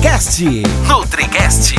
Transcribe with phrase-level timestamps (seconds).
[0.00, 0.44] NutriCast.
[0.88, 1.74] NutriCast.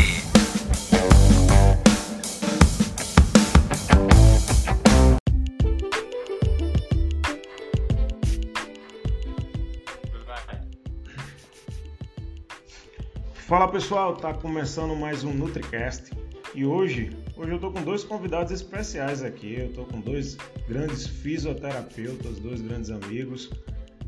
[13.33, 16.11] Fala pessoal, tá começando mais um NutriCast
[16.53, 19.55] e hoje, hoje eu tô com dois convidados especiais aqui.
[19.61, 23.49] Eu tô com dois grandes fisioterapeutas, dois grandes amigos.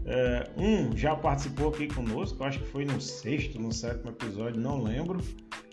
[0.05, 4.84] É, um já participou aqui conosco, acho que foi no sexto, no sétimo episódio, não
[4.84, 5.20] lembro.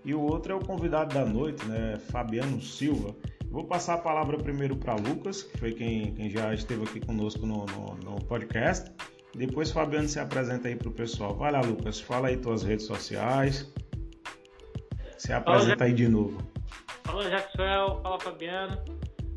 [0.04, 3.14] E o outro é o convidado da noite, né, Fabiano Silva.
[3.50, 7.44] Vou passar a palavra primeiro para Lucas, que foi quem, quem, já esteve aqui conosco
[7.44, 8.90] no, no, no podcast.
[9.34, 11.34] Depois Fabiano se apresenta aí para o pessoal.
[11.34, 13.70] Vai lá, Lucas, fala aí tuas redes sociais.
[15.18, 16.40] Se apresenta aí de novo.
[17.04, 18.00] Fala, Jackson.
[18.02, 18.78] Fala, Fabiano.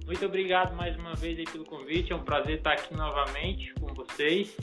[0.06, 2.14] Muito obrigado mais uma vez aí pelo convite.
[2.14, 4.56] É um prazer estar aqui novamente com vocês.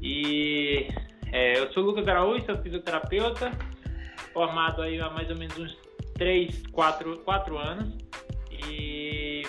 [0.00, 0.88] E
[1.32, 3.50] é, eu sou o Lucas Araújo, sou fisioterapeuta,
[4.32, 5.76] formado aí há mais ou menos uns
[6.14, 7.94] 3, 4, 4 anos.
[8.68, 9.42] E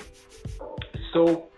[1.12, 1.52] sou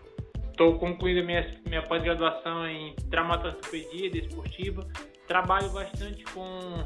[0.60, 4.86] Estou concluindo minha, minha pós-graduação em traumatologia desportiva.
[5.26, 6.84] Trabalho bastante com,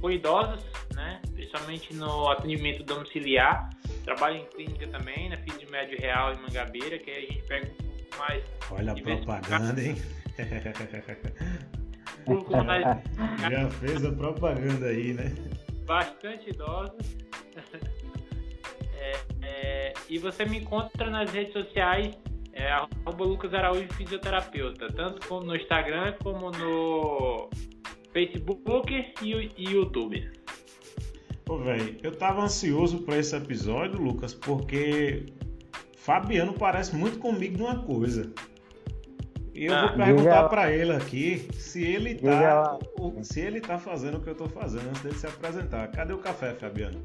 [0.00, 1.20] com idosos, né?
[1.34, 3.68] principalmente no atendimento domiciliar.
[4.04, 7.42] Trabalho em clínica também, na Fiz de Médio Real em Mangabeira, que aí a gente
[7.48, 7.72] pega
[8.16, 8.44] mais.
[8.70, 9.96] Olha a propaganda, hein?
[13.50, 15.32] Já fez a propaganda aí, né?
[15.86, 17.16] Bastante idosos.
[18.98, 22.18] é, é, e você me encontra nas redes sociais
[22.56, 27.50] é arroba Lucas Araújo Fisioterapeuta, tanto como no Instagram como no
[28.14, 30.26] Facebook e, e YouTube.
[31.46, 35.26] Ô, velho, eu tava ansioso para esse episódio, Lucas, porque
[35.98, 38.32] Fabiano parece muito comigo numa coisa.
[39.56, 42.78] E eu ah, vou perguntar para ele aqui se ele tá,
[43.22, 45.90] se ele tá fazendo o que eu tô fazendo antes dele se apresentar.
[45.92, 47.00] Cadê o café, Fabiano?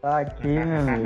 [0.00, 1.04] Tá aqui, meu amigo.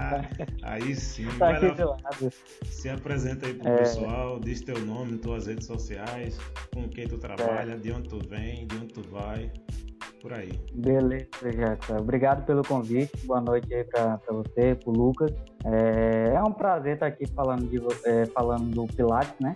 [0.64, 1.26] aí sim.
[1.38, 2.32] Tá aqui do lado.
[2.64, 3.76] Se apresenta aí pro é...
[3.76, 6.38] pessoal, diz teu nome, tuas redes sociais,
[6.72, 7.76] com quem tu trabalha, é.
[7.76, 9.52] de onde tu vem, de onde tu vai,
[10.22, 10.58] por aí.
[10.72, 11.98] Beleza, Jackson.
[11.98, 13.26] Obrigado pelo convite.
[13.26, 15.30] Boa noite aí pra, pra você, pro Lucas.
[15.66, 17.78] É, é um prazer estar aqui falando, de,
[18.08, 19.52] é, falando do Pilates, né?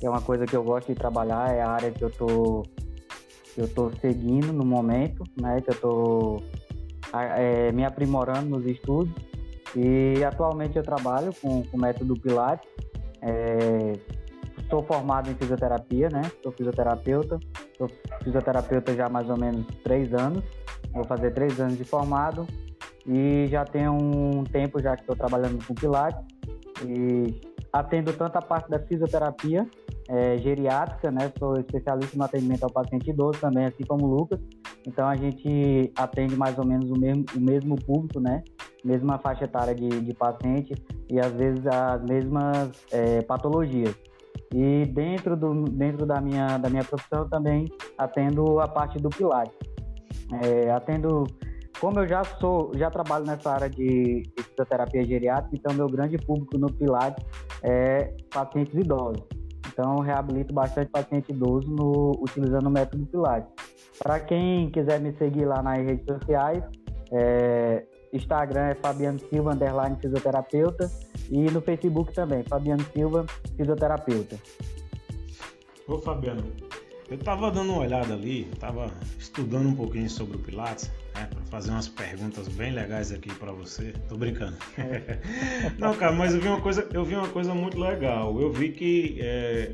[0.00, 2.62] Que é uma coisa que eu gosto de trabalhar, é a área que eu tô,
[3.54, 5.60] que eu tô seguindo no momento, né?
[5.60, 6.42] Que eu tô
[7.12, 9.14] é, me aprimorando nos estudos
[9.76, 12.68] e atualmente eu trabalho com, o método Pilates.
[13.20, 13.92] É,
[14.70, 16.22] sou formado em fisioterapia, né?
[16.42, 17.38] Sou fisioterapeuta.
[17.76, 17.90] Sou
[18.24, 20.42] fisioterapeuta já há mais ou menos três anos.
[20.92, 22.46] Vou fazer três anos de formado
[23.06, 26.22] e já tenho um tempo já que estou trabalhando com Pilates
[26.84, 29.66] e atendo tanto a parte da fisioterapia
[30.08, 31.32] é, geriátrica, né?
[31.38, 34.40] Sou especialista no atendimento ao paciente idoso também, assim como o Lucas.
[34.86, 38.42] Então a gente atende mais ou menos o mesmo, o mesmo público, né?
[38.84, 40.74] Mesma faixa etária de, de paciente
[41.08, 43.94] e às vezes as mesmas é, patologias.
[44.52, 47.66] E dentro, do, dentro da, minha, da minha profissão também
[47.96, 49.54] atendo a parte do Pilates.
[50.42, 51.24] É, atendo,
[51.80, 56.58] como eu já sou, já trabalho nessa área de, fisioterapia geriátrica, então meu grande público
[56.58, 57.24] no Pilates
[57.62, 59.22] é pacientes idosos.
[59.72, 63.50] Então, reabilito bastante paciente idoso no, utilizando o método Pilates.
[63.98, 66.62] Para quem quiser me seguir lá nas redes sociais,
[67.12, 70.90] é, Instagram é Fabiano Silva, underline fisioterapeuta,
[71.30, 73.24] e no Facebook também, Fabiano Silva,
[73.56, 74.36] fisioterapeuta.
[75.86, 76.42] Ô Fabiano,
[77.10, 81.42] eu estava dando uma olhada ali, estava estudando um pouquinho sobre o Pilates, né, para
[81.46, 83.92] fazer umas perguntas bem legais aqui para você.
[84.08, 84.56] Tô brincando.
[84.78, 85.18] É.
[85.76, 88.40] Não, cara, mas eu vi uma coisa, eu vi uma coisa muito legal.
[88.40, 89.72] Eu vi que é,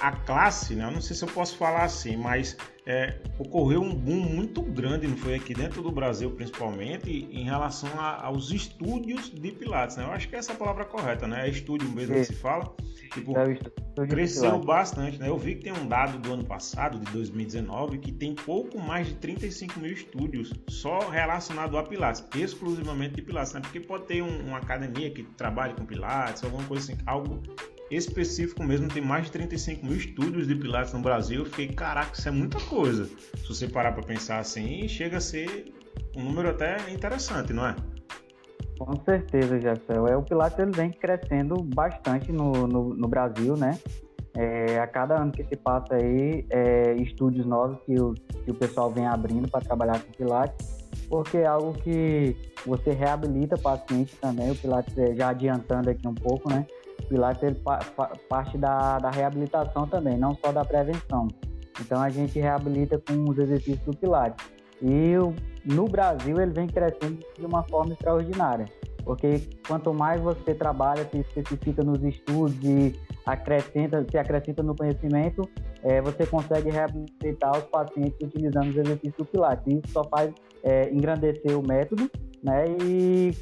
[0.00, 0.84] a classe, né?
[0.84, 5.06] Eu não sei se eu posso falar assim, mas é, ocorreu um boom muito grande,
[5.06, 10.04] não foi aqui dentro do Brasil principalmente, em relação a, aos estúdios de Pilates, né?
[10.04, 11.46] Eu acho que essa é a palavra correta, né?
[11.46, 12.74] É estúdio mesmo que se fala.
[13.12, 15.28] Tipo, é cresceu bastante, né?
[15.28, 19.08] Eu vi que tem um dado do ano passado, de 2019, que tem pouco mais
[19.08, 23.60] de 35 mil estúdios só relacionado a Pilates, exclusivamente de Pilates, né?
[23.60, 27.42] Porque pode ter um, uma academia que trabalhe com Pilates, alguma coisa assim, algo
[27.90, 31.40] específico mesmo, tem mais de 35 mil estúdios de Pilates no Brasil.
[31.40, 33.06] Eu fiquei, caraca, isso é muita coisa.
[33.06, 35.72] Se você parar para pensar assim, chega a ser
[36.16, 37.74] um número até interessante, não é?
[38.78, 40.06] Com certeza, Jefferson.
[40.06, 43.78] É, o Pilates ele vem crescendo bastante no, no, no Brasil, né?
[44.36, 48.14] É, a cada ano que se passa aí, é, estúdios novos que o,
[48.44, 53.58] que o pessoal vem abrindo para trabalhar com Pilates, porque é algo que você reabilita
[53.58, 54.52] paciente também.
[54.52, 56.64] O Pilates, é, já adiantando aqui um pouco, né?
[57.08, 61.28] Pilates ele pa, pa, parte da, da reabilitação também, não só da prevenção.
[61.80, 64.44] Então a gente reabilita com os exercícios do Pilates.
[64.82, 65.14] E
[65.64, 68.66] no Brasil ele vem crescendo de uma forma extraordinária,
[69.04, 72.94] porque quanto mais você trabalha, se especifica nos estudos e
[73.26, 75.48] acrescenta, se acrescenta no conhecimento,
[75.82, 79.66] é, você consegue reabilitar os pacientes utilizando os exercícios do Pilates.
[79.66, 80.32] Isso só faz
[80.62, 82.10] é, engrandecer o método,
[82.42, 82.64] né?
[82.82, 83.32] E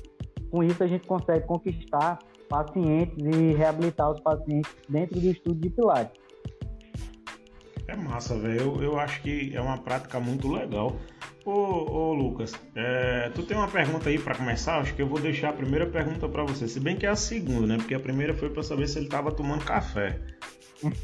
[0.50, 5.70] com isso a gente consegue conquistar pacientes e reabilitar os pacientes dentro do estudo de
[5.70, 6.26] Pilates.
[7.88, 8.60] É massa, velho.
[8.60, 10.96] Eu, eu acho que é uma prática muito legal.
[11.44, 14.80] Ô, ô Lucas, é, tu tem uma pergunta aí para começar?
[14.80, 16.66] Acho que eu vou deixar a primeira pergunta para você.
[16.66, 17.76] Se bem que é a segunda, né?
[17.76, 20.20] Porque a primeira foi para saber se ele estava tomando café.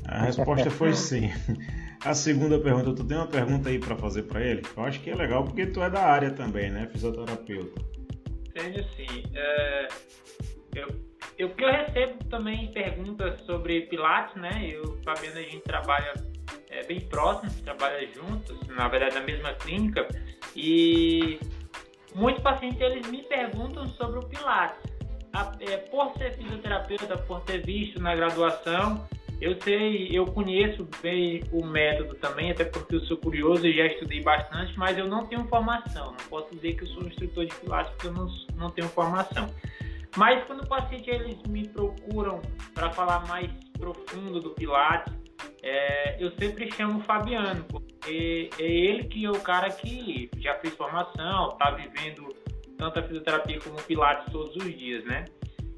[0.05, 1.31] A resposta foi sim.
[2.05, 4.63] A segunda pergunta, tu tem uma pergunta aí para fazer para ele?
[4.77, 6.89] Eu acho que é legal porque tu é da área também, né?
[6.91, 7.81] Fisioterapeuta.
[8.53, 9.23] Tenho sim.
[9.35, 9.89] É,
[10.75, 10.89] eu,
[11.43, 14.69] eu, eu recebo também perguntas sobre Pilates, né?
[14.71, 16.15] Eu, Fabiana, a gente trabalha
[16.71, 20.07] é, bem próximos, trabalha juntos, na verdade na mesma clínica,
[20.55, 21.41] e
[22.15, 24.93] muitos pacientes eles me perguntam sobre o Pilates.
[25.35, 29.05] A, é, por ser fisioterapeuta, por ter visto na graduação,
[29.41, 33.87] eu sei, eu conheço bem o método também, até porque eu sou curioso e já
[33.87, 36.13] estudei bastante, mas eu não tenho formação.
[36.13, 39.53] Não posso dizer que eu sou instrutor de Pilates porque eu não, não tenho formação.
[40.17, 42.41] Mas quando o paciente eles me procuram
[42.75, 45.13] para falar mais profundo do Pilates,
[45.63, 50.55] é, eu sempre chamo o Fabiano, porque é ele que é o cara que já
[50.57, 52.29] fez formação, está vivendo
[52.77, 55.25] tanto a fisioterapia como o Pilates todos os dias, né?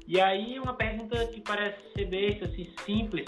[0.07, 3.25] E aí uma pergunta que parece ser besta, assim, simples,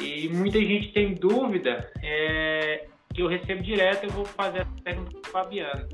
[0.00, 5.10] e muita gente tem dúvida, é, que eu recebo direto, eu vou fazer essa pergunta
[5.20, 5.88] para o Fabiano,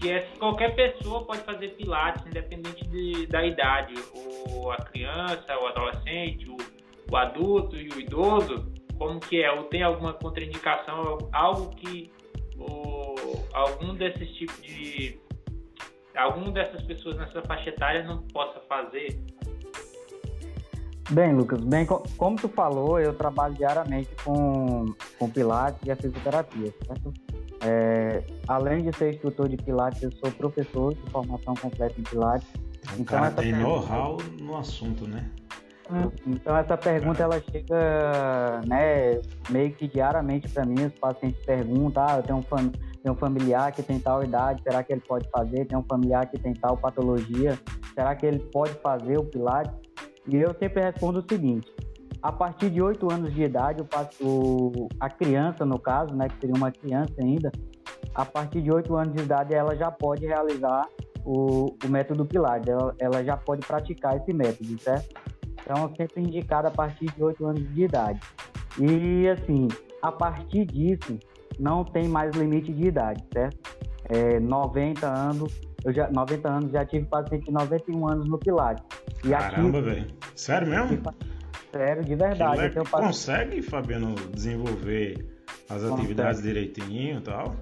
[0.00, 3.94] que é qualquer pessoa pode fazer Pilates, independente de, da idade,
[4.50, 6.56] ou a criança, o adolescente, o,
[7.10, 9.52] o adulto e o idoso, como que é?
[9.52, 12.10] Ou tem alguma contraindicação, algo que
[12.56, 13.14] o,
[13.52, 15.20] algum desses tipos de
[16.16, 19.22] algum dessas pessoas nessa faixa etária não possa fazer?
[21.10, 26.72] Bem, Lucas, bem, como tu falou, eu trabalho diariamente com, com Pilates e a fisioterapia,
[26.86, 27.12] certo?
[27.62, 32.48] É, além de ser instrutor de Pilates, eu sou professor de formação completa em Pilates.
[32.96, 35.30] O então, cara tem know-how no assunto, né?
[36.26, 42.16] Então essa pergunta ela chega, né, meio que diariamente para mim, os pacientes perguntam, ah,
[42.18, 42.70] eu tenho um, fam
[43.02, 45.64] tenho um familiar que tem tal idade, será que ele pode fazer?
[45.64, 47.58] Tem um familiar que tem tal patologia,
[47.94, 49.72] será que ele pode fazer o Pilates?
[50.28, 51.72] E eu sempre respondo o seguinte,
[52.22, 53.82] a partir de 8 anos de idade,
[54.20, 57.50] o, a criança, no caso, né, que seria uma criança ainda,
[58.14, 60.86] a partir de 8 anos de idade, ela já pode realizar
[61.24, 65.08] o, o método Pilates, ela, ela já pode praticar esse método, certo?
[65.62, 68.20] Então, sempre indicado a partir de 8 anos de idade.
[68.78, 69.68] E, assim,
[70.02, 71.18] a partir disso,
[71.58, 73.58] não tem mais limite de idade, certo?
[74.04, 78.84] É, 90 anos, eu já, 90 anos, já tive paciente de 91 anos no Pilates.
[79.24, 80.06] E Caramba, velho.
[80.34, 81.02] Sério mesmo?
[81.72, 82.70] Sério, de verdade.
[82.70, 85.24] Que Consegue, Fabiano, desenvolver
[85.68, 85.92] as Consegue.
[85.92, 87.56] atividades direitinho e tal?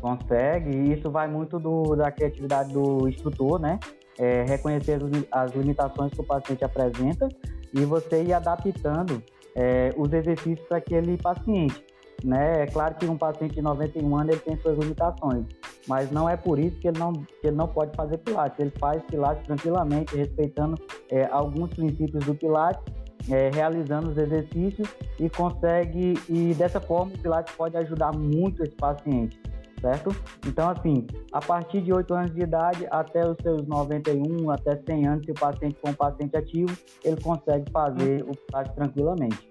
[0.00, 3.78] Consegue, e isso vai muito do, da criatividade do instrutor, né?
[4.18, 4.98] é, reconhecer
[5.30, 7.28] as limitações que o paciente apresenta
[7.72, 9.22] e você ir adaptando
[9.54, 11.84] é, os exercícios para aquele paciente.
[12.24, 12.62] Né?
[12.62, 15.44] É claro que um paciente de 91 anos ele tem suas limitações,
[15.86, 18.58] mas não é por isso que ele não, que ele não pode fazer Pilates.
[18.58, 20.76] Ele faz Pilates tranquilamente, respeitando
[21.10, 22.82] é, alguns princípios do Pilates,
[23.30, 28.74] é, realizando os exercícios e consegue, e dessa forma o Pilates pode ajudar muito esse
[28.74, 29.38] paciente
[29.80, 30.14] certo?
[30.46, 35.06] Então, assim, a partir de 8 anos de idade até os seus 91, até 100
[35.06, 39.48] anos, se o paciente for um paciente ativo, ele consegue fazer o pilates tranquilamente.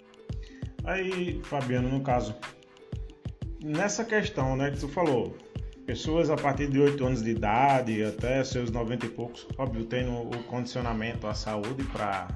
[0.84, 2.36] Aí, Fabiano, no caso,
[3.63, 5.36] nessa questão, né, que tu falou,
[5.86, 10.08] pessoas a partir de 8 anos de idade até seus 90 e poucos, óbvio, tem
[10.08, 12.27] o condicionamento à saúde para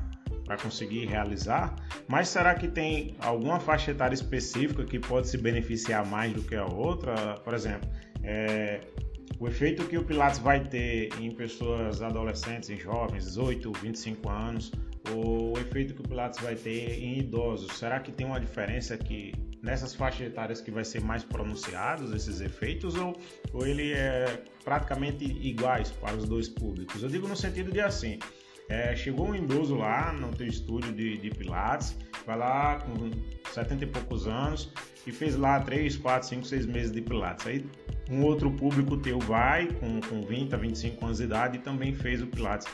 [0.49, 1.75] para conseguir realizar,
[2.07, 6.55] mas será que tem alguma faixa etária específica que pode se beneficiar mais do que
[6.55, 7.35] a outra?
[7.43, 7.87] Por exemplo,
[8.23, 8.81] é,
[9.39, 14.71] o efeito que o Pilates vai ter em pessoas adolescentes, em jovens, 18, 25 anos,
[15.13, 19.31] o efeito que o Pilates vai ter em idosos, será que tem uma diferença que
[19.61, 23.15] nessas faixas etárias que vai ser mais pronunciados esses efeitos ou,
[23.53, 27.03] ou ele é praticamente iguais para os dois públicos?
[27.03, 28.17] Eu digo no sentido de assim,
[28.69, 33.09] é, chegou um idoso lá no teu estúdio de, de, Pilates, vai lá com
[33.51, 34.71] 70 e poucos anos
[35.07, 37.47] e fez lá 3, 4, 5, 6 meses de Pilates.
[37.47, 37.65] Aí
[38.09, 41.95] um outro público teu vai com, com 20 a 25 anos de idade e também
[41.95, 42.67] fez o Pilates.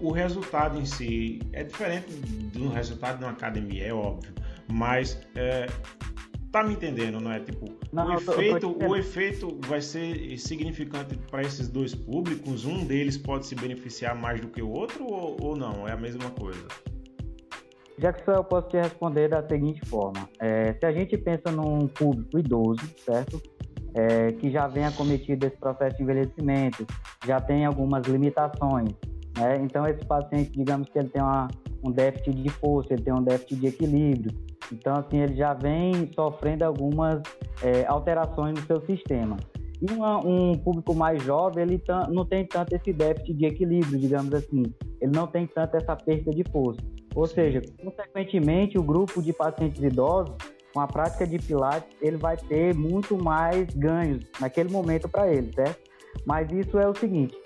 [0.00, 2.12] O resultado em si é diferente
[2.52, 4.32] do resultado de uma academia, é óbvio,
[4.72, 5.66] mas é,
[6.54, 7.40] tá me entendendo, não é?
[7.40, 12.64] Tipo, não, o, efeito, o efeito vai ser significante para esses dois públicos?
[12.64, 15.88] Um deles pode se beneficiar mais do que o outro ou, ou não?
[15.88, 16.64] É a mesma coisa?
[17.98, 20.28] Jackson, eu posso te responder da seguinte forma.
[20.38, 23.42] É, se a gente pensa num público idoso, certo?
[23.92, 26.86] É, que já vem acometido esse processo de envelhecimento,
[27.26, 28.90] já tem algumas limitações,
[29.36, 29.56] né?
[29.60, 31.48] Então, esse paciente, digamos que ele tem uma,
[31.84, 34.32] um déficit de força, ele tem um déficit de equilíbrio.
[34.72, 37.20] Então, assim, ele já vem sofrendo algumas
[37.62, 39.36] é, alterações no seu sistema.
[39.80, 44.32] E uma, um público mais jovem, ele não tem tanto esse déficit de equilíbrio, digamos
[44.32, 44.62] assim.
[45.00, 46.80] Ele não tem tanto essa perda de força.
[47.14, 50.34] Ou seja, consequentemente, o grupo de pacientes idosos,
[50.72, 55.52] com a prática de Pilates, ele vai ter muito mais ganhos naquele momento para ele,
[55.54, 55.78] certo?
[56.26, 57.36] Mas isso é o seguinte: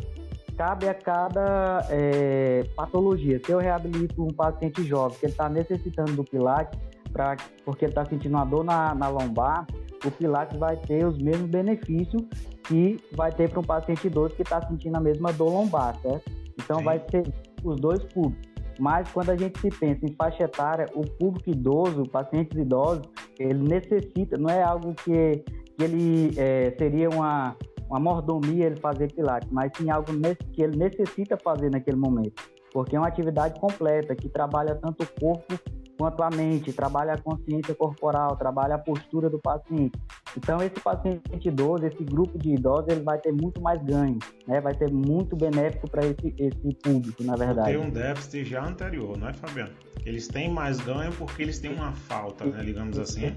[0.59, 3.41] cabe a cada é, patologia.
[3.47, 6.79] Se eu reabilito um paciente jovem que ele está necessitando do Pilates,
[7.13, 9.65] pra, porque ele está sentindo uma dor na, na lombar,
[10.05, 12.25] o Pilates vai ter os mesmos benefícios
[12.65, 16.29] que vai ter para um paciente idoso que está sentindo a mesma dor lombar, certo?
[16.59, 16.85] Então Sim.
[16.85, 18.49] vai ser os dois públicos.
[18.81, 23.05] Mas quando a gente se pensa em faixa etária, o público idoso, pacientes idosos,
[23.39, 25.45] ele necessita, não é algo que,
[25.77, 27.57] que ele é, seria uma,
[27.89, 30.13] uma mordomia ele fazer pilates, mas sim algo
[30.53, 32.43] que ele necessita fazer naquele momento,
[32.73, 35.59] porque é uma atividade completa que trabalha tanto o corpo
[35.99, 39.99] quanto a mente, trabalha a consciência corporal, trabalha a postura do paciente.
[40.37, 44.61] Então, esse paciente idoso, esse grupo de idosos, ele vai ter muito mais ganho, né?
[44.61, 47.73] vai ser muito benéfico para esse, esse público, na verdade.
[47.73, 49.73] Tem um déficit já anterior, não é, Fabiano?
[50.07, 52.63] Eles têm mais ganho porque eles têm uma falta, né?
[52.65, 53.35] digamos assim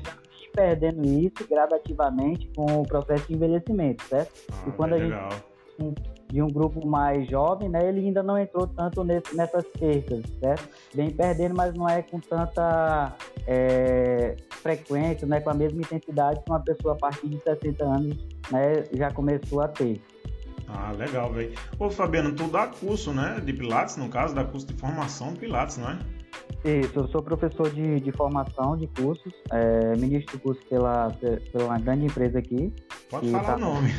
[0.52, 4.32] perdendo isso gradativamente com o processo de envelhecimento, certo?
[4.52, 5.30] Ah, e quando legal.
[5.30, 5.52] a gente
[6.32, 10.70] de um grupo mais jovem, né, ele ainda não entrou tanto nesse, nessas percas, certo?
[10.94, 13.14] Vem perdendo, mas não é com tanta
[13.46, 18.18] é, frequência, né, com a mesma intensidade que uma pessoa a partir de 60 anos
[18.50, 20.02] né, já começou a ter.
[20.70, 21.54] Ah, legal, velho.
[21.78, 25.40] Ô, Fabiano, tu dá curso, né, de Pilates, no caso, dá curso de formação de
[25.40, 26.00] Pilates, não é?
[26.64, 31.10] Isso, eu sou professor de, de formação de cursos, é, ministro de curso pela,
[31.52, 32.72] pela uma grande empresa aqui.
[33.10, 33.56] Pode falar tá...
[33.56, 33.90] o nome.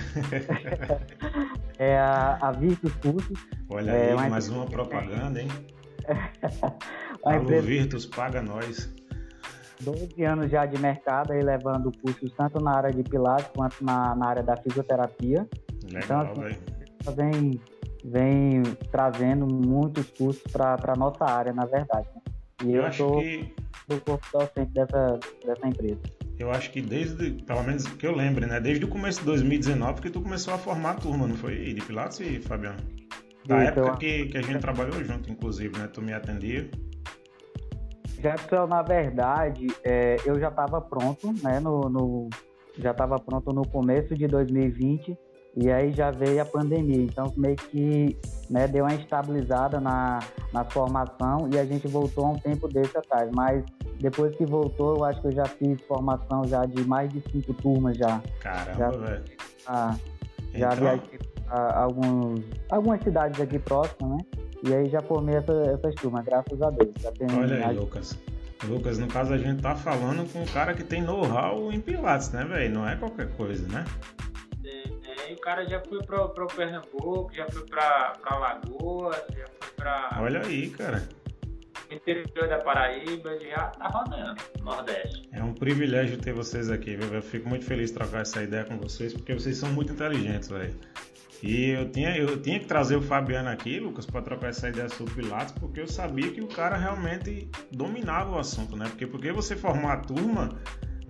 [1.79, 3.39] é a, a Virtus Cursos.
[3.69, 5.49] Olha é, aí, uma mais uma propaganda, hein?
[7.25, 7.67] Alô, empresa...
[7.67, 8.93] Virtus, paga nós.
[9.81, 14.15] 12 anos já de mercado, aí levando cursos tanto na área de Pilates quanto na,
[14.15, 15.49] na área da fisioterapia.
[15.91, 16.59] Legal, então, assim,
[17.17, 17.61] vem,
[18.05, 22.07] vem trazendo muitos cursos para a nossa área, na verdade.
[22.15, 22.22] Né?
[22.65, 23.55] E eu, eu sou que...
[23.89, 26.01] do corpo docente dessa, dessa empresa.
[26.39, 28.61] Eu acho que desde, pelo menos que eu lembre, né?
[28.61, 31.73] Desde o começo de 2019 que tu começou a formar a turma, não foi?
[31.73, 32.79] De Pilates, e Fabiano?
[33.47, 33.97] Da Isso, época eu...
[33.97, 35.89] que, que a gente trabalhou junto, inclusive, né?
[35.93, 36.71] Tu me atendia.
[38.21, 41.59] Jefferson, na verdade, é, eu já estava pronto, né?
[41.61, 42.31] No, no
[42.79, 45.17] já estava pronto no começo de 2020
[45.55, 48.17] e aí já veio a pandemia, então meio que
[48.49, 50.21] né, deu uma estabilizada na,
[50.53, 53.31] na formação e a gente voltou a um tempo desse atrás.
[53.35, 53.63] Mas
[54.01, 57.53] depois que voltou, eu acho que eu já fiz formação já de mais de cinco
[57.55, 58.23] turmas já.
[58.41, 59.25] Caramba, velho.
[59.67, 59.97] Ah,
[60.55, 60.77] já então...
[60.81, 61.19] viajei
[61.49, 62.41] a alguns,
[62.71, 64.19] algumas cidades aqui próximas, né?
[64.65, 66.91] E aí já formei essa, essas turmas, graças a Deus.
[66.99, 68.19] Já Olha aí, Lucas.
[68.65, 72.31] Lucas, no caso a gente tá falando com um cara que tem know-how em Pilates,
[72.31, 72.73] né, velho?
[72.73, 73.85] Não é qualquer coisa, né?
[75.31, 80.19] O cara já foi para o Pernambuco, já foi para Lagoas, já foi para.
[80.21, 81.03] Olha aí, cara.
[81.91, 85.29] Interior da Paraíba, já tá rodando, Nordeste.
[85.31, 87.13] É um privilégio ter vocês aqui, viu?
[87.13, 90.49] Eu fico muito feliz de trocar essa ideia com vocês, porque vocês são muito inteligentes,
[90.49, 90.75] velho.
[91.43, 94.89] E eu tinha, eu tinha que trazer o Fabiano aqui, Lucas, para trocar essa ideia
[94.89, 98.87] sobre Pilates, porque eu sabia que o cara realmente dominava o assunto, né?
[98.89, 100.51] Porque porque você formar a turma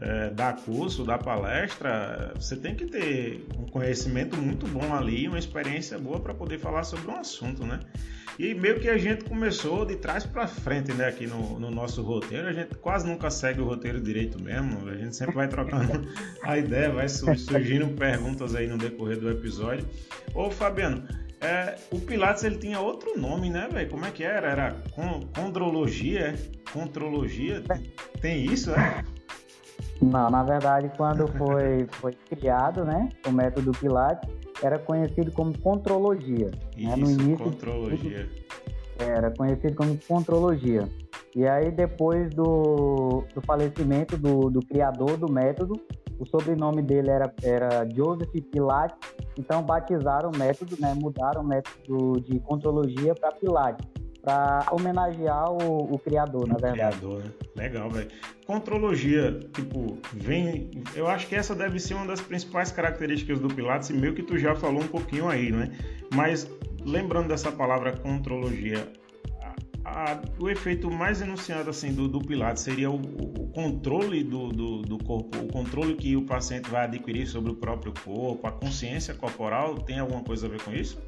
[0.03, 5.39] é, dar curso, dar palestra, você tem que ter um conhecimento muito bom ali, uma
[5.39, 7.79] experiência boa para poder falar sobre um assunto, né?
[8.39, 11.07] E meio que a gente começou de trás para frente, né?
[11.07, 14.97] Aqui no, no, nosso roteiro, a gente quase nunca segue o roteiro direito mesmo, a
[14.97, 16.09] gente sempre vai trocando
[16.43, 19.87] a ideia, vai surgindo perguntas aí no decorrer do episódio.
[20.35, 21.07] Ô Fabiano,
[21.41, 23.89] é, o Pilates ele tinha outro nome, né, velho?
[23.89, 24.49] Como é que era?
[24.49, 24.77] Era
[25.35, 26.35] condrologia, é?
[26.73, 27.63] Contrologia?
[28.21, 29.05] Tem isso, é?
[30.01, 34.29] Não, na verdade, quando foi, foi criado, né, o método Pilates,
[34.63, 36.51] era conhecido como contrologia.
[36.77, 36.97] Isso, né?
[36.97, 38.29] no início, contrologia.
[38.99, 40.89] Era conhecido como contrologia.
[41.35, 45.81] E aí, depois do, do falecimento do, do criador do método,
[46.19, 48.97] o sobrenome dele era, era Joseph Pilates,
[49.39, 53.92] então batizaram o método, né, mudaram o método de contrologia para Pilates.
[54.23, 56.97] Para homenagear o, o, criador, na verdade.
[56.97, 57.31] Criador, né?
[57.57, 58.09] Legal, velho.
[58.47, 60.71] Contrologia, tipo, vem.
[60.95, 64.23] Eu acho que essa deve ser uma das principais características do Pilates, e meio que
[64.23, 65.73] tu já falou um pouquinho aí, né?
[66.15, 66.49] Mas
[66.85, 68.89] lembrando dessa palavra contrologia,
[69.85, 74.83] a, o efeito mais enunciado assim do, do Pilates seria o, o controle do, do,
[74.83, 79.15] do, corpo, o controle que o paciente vai adquirir sobre o próprio corpo, a consciência
[79.15, 81.03] corporal, tem alguma coisa a ver com isso?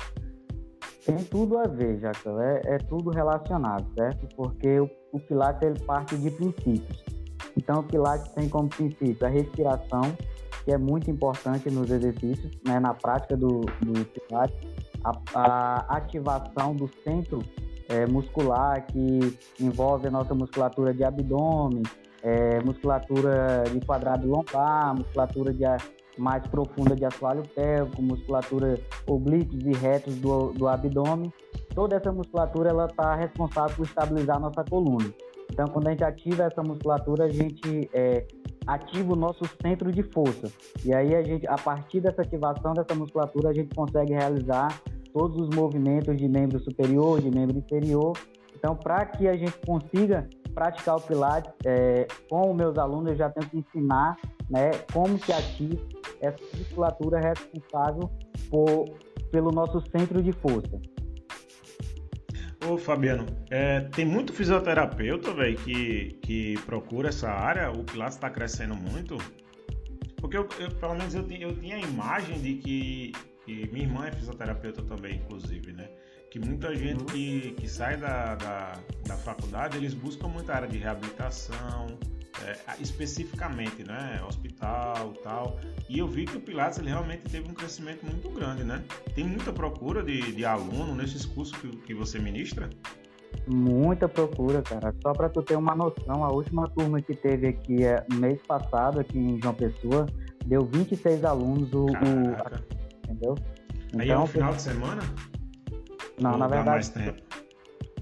[1.04, 2.40] Tem tudo a ver, Jacão.
[2.40, 4.26] É, é tudo relacionado, certo?
[4.34, 7.04] Porque o, o Pilates ele parte de princípios.
[7.56, 10.16] Então, o Pilates tem como princípio a respiração,
[10.64, 14.56] que é muito importante nos exercícios, né, na prática do, do Pilates,
[15.04, 17.40] a, a ativação do centro
[17.88, 21.82] é, muscular, que envolve a nossa musculatura de abdômen,
[22.22, 25.64] é, musculatura de quadrado lombar, musculatura de,
[26.18, 31.32] mais profunda de assoalho pélvico, musculatura oblíquos e retos do, do abdômen.
[31.74, 35.12] Toda essa musculatura ela está responsável por estabilizar nossa coluna.
[35.52, 38.26] Então, quando a gente ativa essa musculatura, a gente é,
[38.66, 40.50] ativa o nosso centro de força.
[40.84, 44.80] E aí, a, gente, a partir dessa ativação dessa musculatura, a gente consegue realizar
[45.12, 48.16] todos os movimentos de membro superior, de membro inferior.
[48.56, 53.16] Então, para que a gente consiga praticar o Pilates, é, com os meus alunos, eu
[53.16, 54.16] já tenho que ensinar
[54.48, 55.93] né, como que ativa
[56.24, 58.10] essa musculatura responsável
[58.50, 58.98] por,
[59.30, 60.80] pelo nosso centro de força.
[62.68, 67.70] Ô Fabiano, é, tem muito fisioterapeuta, velho, que, que procura essa área.
[67.70, 69.18] O Pilates está crescendo muito.
[70.16, 73.12] Porque eu, eu, pelo menos eu, eu tinha a imagem de que,
[73.44, 75.90] que minha irmã é fisioterapeuta também, inclusive, né?
[76.34, 77.06] que muita gente uhum.
[77.06, 78.72] que, que sai da, da,
[79.06, 81.96] da, faculdade, eles buscam muita área de reabilitação,
[82.42, 84.20] é, especificamente, né?
[84.26, 85.58] Hospital tal.
[85.88, 88.82] E eu vi que o Pilates ele realmente teve um crescimento muito grande, né?
[89.14, 92.68] Tem muita procura de, de aluno nesses cursos que, que você ministra?
[93.46, 94.94] Muita procura, cara.
[95.02, 99.00] Só para tu ter uma noção, a última turma que teve aqui é, mês passado,
[99.00, 100.06] aqui em João Pessoa,
[100.46, 101.86] deu 26 alunos o.
[101.86, 101.90] o
[103.04, 103.34] entendeu?
[103.98, 105.02] Aí então, é um final de semana?
[106.20, 106.90] Não, na verdade.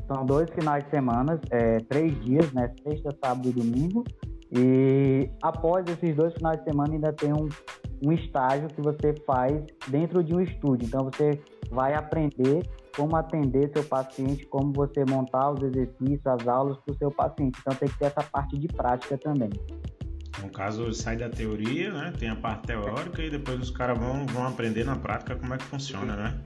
[0.07, 2.73] São dois finais de semana, é, três dias, né?
[2.83, 4.05] Sexta, sábado e domingo.
[4.55, 7.49] E após esses dois finais de semana ainda tem um,
[8.05, 10.87] um estágio que você faz dentro de um estúdio.
[10.87, 12.63] Então você vai aprender
[12.95, 17.59] como atender seu paciente, como você montar os exercícios, as aulas para o seu paciente.
[17.61, 19.51] Então tem que ter essa parte de prática também.
[20.43, 22.13] No caso, sai da teoria, né?
[22.19, 25.59] Tem a parte teórica e depois os caras vão, vão aprender na prática como é
[25.59, 26.43] que funciona, né?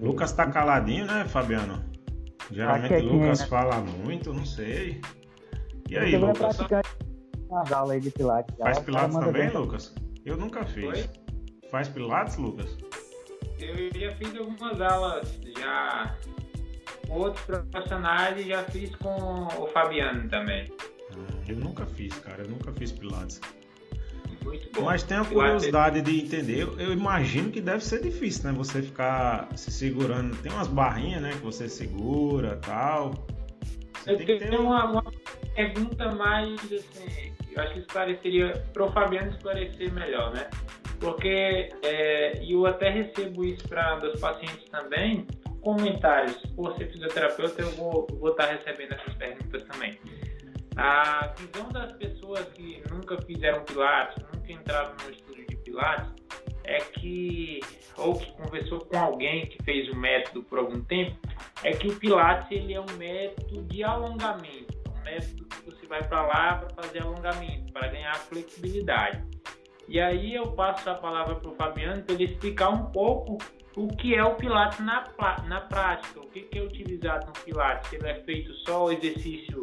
[0.00, 1.84] Lucas tá caladinho, né, Fabiano?
[2.50, 3.46] Geralmente o Lucas né?
[3.46, 5.00] fala muito, não sei.
[5.88, 6.56] E aí, Lucas?
[7.50, 8.54] Nas aulas de Pilates.
[8.56, 9.50] Faz Pilates também, bem.
[9.50, 9.94] Lucas?
[10.24, 10.84] Eu nunca fiz.
[10.84, 11.10] Oi?
[11.70, 12.76] Faz Pilates, Lucas?
[13.58, 16.16] Eu já fiz algumas aulas já
[17.06, 20.70] com outros profissionais e já fiz com o Fabiano também.
[21.12, 22.42] Ah, eu nunca fiz, cara.
[22.42, 23.40] Eu nunca fiz Pilates
[24.48, 24.82] muito bom.
[24.82, 26.62] Mas tenho a curiosidade de entender.
[26.78, 28.52] Eu, imagino que deve ser difícil, né?
[28.56, 30.36] Você ficar se segurando.
[30.42, 31.30] Tem umas barrinhas, né?
[31.32, 33.12] Que você segura tal.
[34.02, 34.58] Você eu tenho ter...
[34.58, 35.04] uma, uma,
[35.54, 37.32] pergunta mais assim.
[37.58, 40.48] Eu acho que esclareceria para o Fabiano esclarecer melhor, né?
[41.00, 45.26] Porque é, eu até recebo isso para dos pacientes também.
[45.60, 46.36] Comentários.
[46.54, 49.98] Por ser fisioterapeuta, eu vou, estar recebendo essas perguntas também.
[50.76, 56.12] A visão das pessoas que nunca fizeram Pilates, nunca entraram no estúdio de Pilates,
[56.62, 57.58] é que,
[57.96, 61.16] ou que conversou com alguém que fez o método por algum tempo,
[61.64, 66.26] é que o Pilates ele é um método de alongamento, método que você vai para
[66.26, 69.24] lá para fazer alongamento, para ganhar flexibilidade.
[69.88, 73.38] E aí eu passo a palavra para o Fabiano para ele explicar um pouco
[73.76, 75.04] o que é o Pilates na,
[75.46, 78.92] na prática, o que, que é utilizado no Pilates, se ele é feito só o
[78.92, 79.62] exercício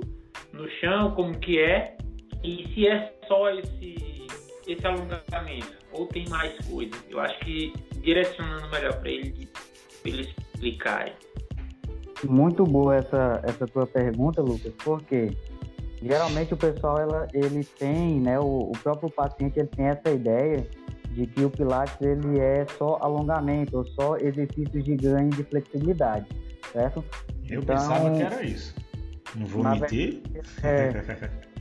[0.54, 1.98] no chão, como que é,
[2.44, 4.28] e se é só esse,
[4.68, 6.96] esse alongamento, ou tem mais coisa.
[7.10, 9.50] Eu acho que direcionando melhor para ele,
[10.06, 11.12] ele explicar.
[12.30, 15.36] Muito boa essa, essa tua pergunta, Lucas, porque
[16.02, 20.66] geralmente o pessoal ela, ele tem, né, o, o próprio paciente ele tem essa ideia
[21.12, 26.28] de que o Pilates ele é só alongamento ou só exercícios de ganho de flexibilidade,
[26.74, 27.04] certo?
[27.50, 28.76] Eu então, pensava que era isso.
[29.36, 30.22] Não vou mentir.
[30.64, 30.90] É,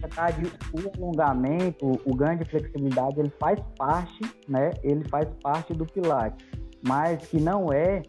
[0.00, 4.72] verdade, o alongamento, o ganho de flexibilidade, ele faz parte, né?
[4.82, 6.46] Ele faz parte do Pilates,
[6.86, 8.02] mas que não é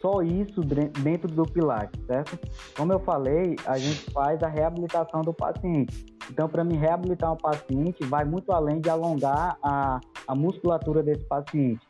[0.00, 0.60] só isso
[1.02, 2.38] dentro do Pilates, certo?
[2.76, 6.06] Como eu falei, a gente faz a reabilitação do paciente.
[6.30, 11.24] Então, para me reabilitar um paciente, vai muito além de alongar a, a musculatura desse
[11.24, 11.86] paciente.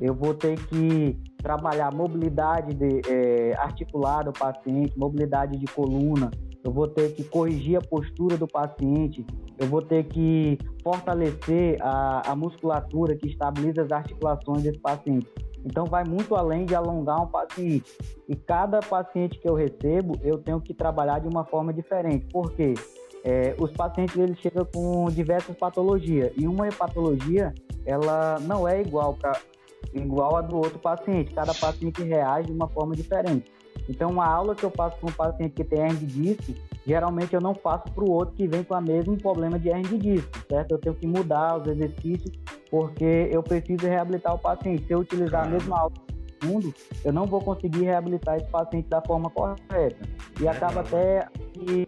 [0.00, 6.30] Eu vou ter que trabalhar mobilidade de, é, articular do paciente, mobilidade de coluna,
[6.64, 9.24] eu vou ter que corrigir a postura do paciente,
[9.58, 15.26] eu vou ter que fortalecer a, a musculatura que estabiliza as articulações desse paciente.
[15.64, 17.84] Então, vai muito além de alongar um paciente.
[18.28, 22.26] E cada paciente que eu recebo, eu tenho que trabalhar de uma forma diferente.
[22.26, 22.74] Por quê?
[23.24, 27.54] É, os pacientes eles chegam com diversas patologias e uma patologia
[27.86, 29.40] ela não é igual para
[29.94, 31.32] igual a do outro paciente.
[31.32, 33.50] Cada paciente reage de uma forma diferente.
[33.88, 36.54] Então, uma aula que eu faço para um paciente que tem hernia de disco,
[36.86, 39.88] geralmente eu não faço para o outro que vem com o mesmo problema de hernia
[39.88, 40.72] de disco, certo?
[40.72, 42.32] Eu tenho que mudar os exercícios
[42.70, 44.86] porque eu preciso reabilitar o paciente.
[44.86, 45.92] Se eu utilizar a mesma aula
[46.44, 49.96] mundo, eu não vou conseguir reabilitar esse paciente da forma correta.
[50.40, 51.86] E acaba até que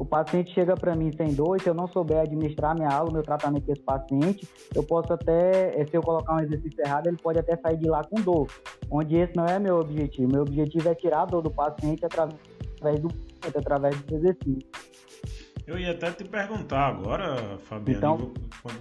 [0.00, 3.22] o paciente chega para mim sem dor, se eu não souber administrar minha aula, meu
[3.22, 7.38] tratamento desse paciente, eu posso até, eh, se eu colocar um exercício errado, ele pode
[7.38, 8.46] até sair de lá com dor.
[8.90, 10.32] Onde esse não é meu objetivo.
[10.32, 13.08] Meu objetivo é tirar a dor do paciente através do
[13.54, 14.66] através do exercício.
[15.66, 18.32] Eu ia até te perguntar agora, Fabiano, então,
[18.62, 18.80] quando,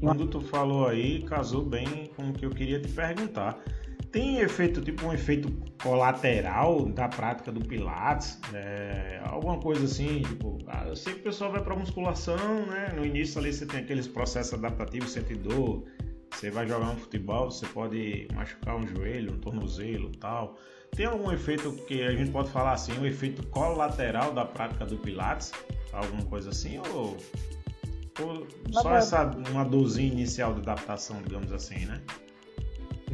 [0.00, 3.58] quando tu falou aí, casou bem com o que eu queria te perguntar
[4.14, 8.38] tem efeito, tipo um efeito colateral da prática do Pilates?
[8.52, 12.92] É, alguma coisa assim, tipo, ah, eu sei que o pessoal vai para musculação, né?
[12.96, 15.84] No início ali você tem aqueles processos adaptativos, sente dor,
[16.30, 20.56] você vai jogar um futebol, você pode machucar um joelho, um tornozelo tal.
[20.94, 24.96] Tem algum efeito que a gente pode falar assim, um efeito colateral da prática do
[24.96, 25.50] Pilates?
[25.92, 26.78] Alguma coisa assim?
[26.92, 27.16] Ou,
[28.20, 32.00] ou só essa uma dorzinha inicial de adaptação, digamos assim, né?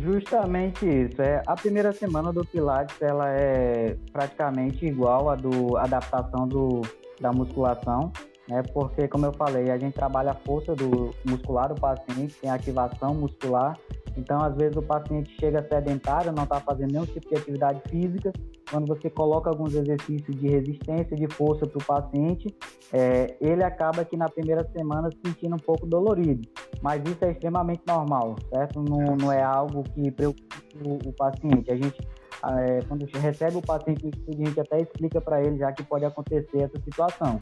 [0.00, 1.20] Justamente isso.
[1.20, 6.80] É, a primeira semana do Pilates ela é praticamente igual à do adaptação do,
[7.20, 8.10] da musculação,
[8.50, 8.62] né?
[8.74, 13.14] Porque como eu falei, a gente trabalha a força do muscular do paciente, tem ativação
[13.14, 13.78] muscular
[14.16, 18.32] então, às vezes, o paciente chega sedentário, não está fazendo nenhum tipo de atividade física.
[18.70, 22.54] Quando você coloca alguns exercícios de resistência, de força para o paciente,
[22.92, 26.48] é, ele acaba que na primeira semana se sentindo um pouco dolorido.
[26.82, 28.82] Mas isso é extremamente normal, certo?
[28.82, 31.70] Não, não é algo que preocupa o, o paciente.
[31.70, 31.98] A gente,
[32.44, 35.82] é, quando recebe o paciente no estudo, a gente até explica para ele já que
[35.82, 37.38] pode acontecer essa situação.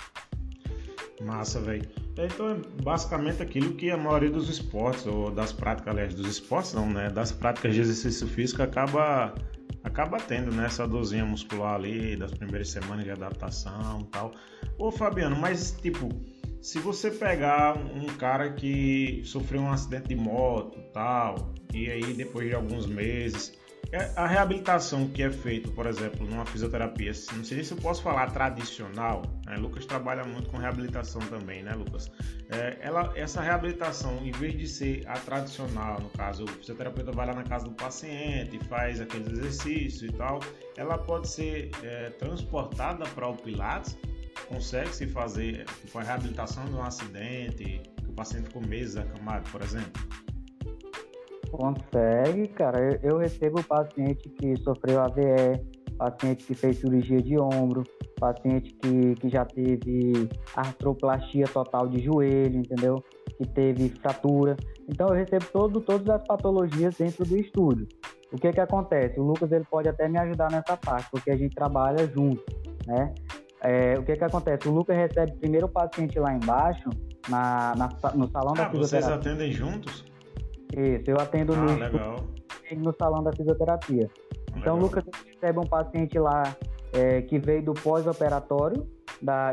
[1.20, 1.88] Massa, velho.
[2.16, 6.26] É, então é basicamente aquilo que a maioria dos esportes, ou das práticas, aliás, dos
[6.26, 7.11] esportes não, né?
[7.11, 9.35] Das práticas de exercício físico acaba,
[9.83, 10.66] acaba tendo, né?
[10.66, 14.33] Essa dorzinha muscular ali das primeiras semanas de adaptação e tal.
[14.78, 16.09] Ô Fabiano, mas tipo,
[16.61, 22.48] se você pegar um cara que sofreu um acidente de moto tal, e aí depois
[22.48, 23.57] de alguns meses
[24.16, 28.31] a reabilitação que é feita, por exemplo, numa fisioterapia, não sei se eu posso falar
[28.31, 29.57] tradicional, né?
[29.57, 32.11] Lucas trabalha muito com reabilitação também, né, Lucas?
[32.51, 37.27] É, ela, essa reabilitação, em vez de ser a tradicional, no caso, o fisioterapeuta vai
[37.27, 40.40] lá na casa do paciente, faz aqueles exercícios e tal,
[40.77, 43.96] ela pode ser é, transportada para o Pilates,
[44.48, 49.51] consegue se fazer tipo, a reabilitação de um acidente, que o paciente ficou meses acamado,
[49.51, 49.92] por exemplo?
[51.50, 52.98] Consegue, cara.
[53.02, 55.61] Eu, recebo paciente que sofreu AVE,
[55.96, 57.82] paciente que fez cirurgia de ombro,
[58.18, 63.02] paciente que, que já teve artroplastia total de joelho, entendeu?
[63.37, 64.56] Que teve fratura.
[64.88, 67.88] Então eu recebo todo, todas as patologias dentro do estúdio.
[68.32, 69.18] O que que acontece?
[69.18, 72.44] O Lucas ele pode até me ajudar nessa parte, porque a gente trabalha junto,
[72.87, 73.14] né?
[73.61, 74.68] É, o que que acontece?
[74.68, 76.90] O Lucas recebe primeiro o paciente lá embaixo,
[77.28, 78.82] na, na no salão ah, da fisioterapia.
[78.82, 80.04] vocês atendem juntos?
[80.76, 84.11] Isso, eu atendo ah, no, no salão da fisioterapia.
[84.57, 86.57] Então, Lucas recebe um paciente lá
[86.92, 88.87] é, que veio do pós-operatório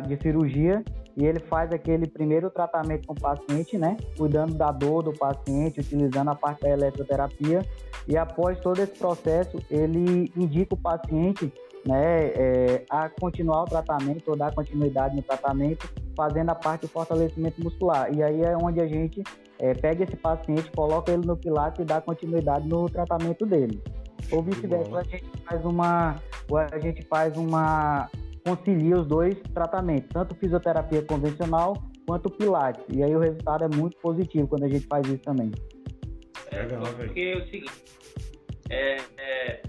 [0.08, 0.84] de cirurgia
[1.18, 3.96] e ele faz aquele primeiro tratamento com o paciente, né?
[4.18, 7.66] Cuidando da dor do paciente, utilizando a parte da eletroterapia.
[8.08, 11.52] E após todo esse processo, ele indica o paciente
[11.88, 16.88] né, é, a continuar o tratamento ou dar continuidade no tratamento, fazendo a parte do
[16.90, 18.14] fortalecimento muscular.
[18.14, 19.24] E aí é onde a gente
[19.66, 23.82] é, pega esse paciente, coloca ele no pilates e dá continuidade no tratamento dele.
[24.32, 26.16] Ou vice-versa, a gente faz uma,
[26.72, 28.10] a gente faz uma
[28.46, 31.74] concilia os dois tratamentos, tanto fisioterapia convencional
[32.06, 32.84] quanto pilates.
[32.90, 35.52] E aí o resultado é muito positivo quando a gente faz isso também.
[36.52, 37.84] É, Legal, porque é o seguinte,
[38.70, 39.62] é, é,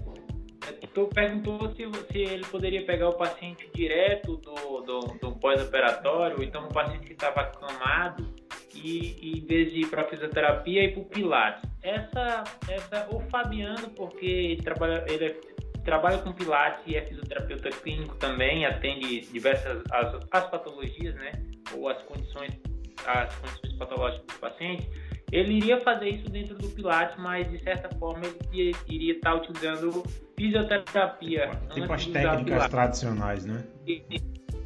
[0.93, 6.65] tu perguntou se, se ele poderia pegar o paciente direto do, do, do pós-operatório, então
[6.65, 8.27] o paciente que estava acamado
[8.83, 11.69] e, e, em vez de ir para fisioterapia ir para o Pilates.
[11.81, 15.35] Essa, essa, o Fabiano, porque ele trabalha, ele é,
[15.83, 21.31] trabalha com Pilates e é fisioterapeuta clínico também, atende diversas as, as patologias, né,
[21.73, 22.51] ou as condições,
[23.05, 24.89] as condições patológicas do paciente.
[25.31, 30.03] ele iria fazer isso dentro do Pilates, mas de certa forma ele iria estar utilizando
[30.37, 31.49] fisioterapia.
[31.49, 33.63] Tipo, tipo as técnicas tradicionais, né?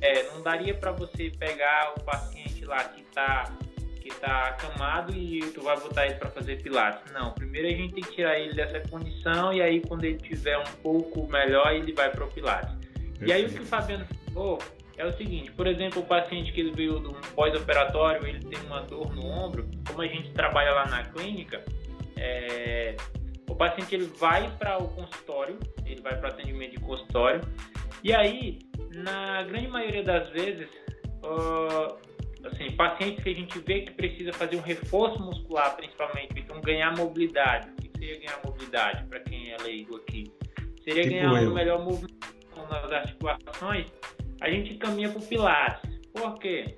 [0.01, 3.43] É, não daria para você pegar o paciente lá que está
[4.11, 7.11] que tá acamado e tu vai botar ele para fazer pilates.
[7.13, 10.57] Não, primeiro a gente tem que tirar ele dessa condição e aí quando ele tiver
[10.57, 12.73] um pouco melhor, ele vai para o pilates.
[12.75, 13.25] Perfeito.
[13.25, 14.59] E aí o que o Fabiano falou
[14.97, 18.81] é o seguinte, por exemplo, o paciente que ele veio do pós-operatório, ele tem uma
[18.81, 21.63] dor no ombro, como a gente trabalha lá na clínica,
[22.17, 22.95] é,
[23.49, 27.41] o paciente ele vai para o consultório, ele vai para o atendimento de consultório,
[28.03, 28.59] e aí,
[28.93, 30.67] na grande maioria das vezes,
[31.23, 31.97] uh,
[32.43, 36.95] assim, pacientes que a gente vê que precisa fazer um reforço muscular, principalmente, então ganhar
[36.95, 37.69] mobilidade.
[37.69, 40.31] O que seria ganhar mobilidade para quem é leigo aqui?
[40.83, 43.87] Seria tipo ganhar uma melhor movimentação nas articulações.
[44.41, 45.99] A gente caminha para o Pilates.
[46.13, 46.77] Por quê?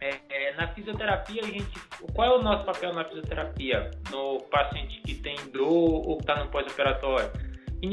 [0.00, 1.78] É, é, na fisioterapia, a gente,
[2.14, 3.90] qual é o nosso papel na fisioterapia?
[4.10, 7.30] No paciente que tem dor ou que está no pós-operatório?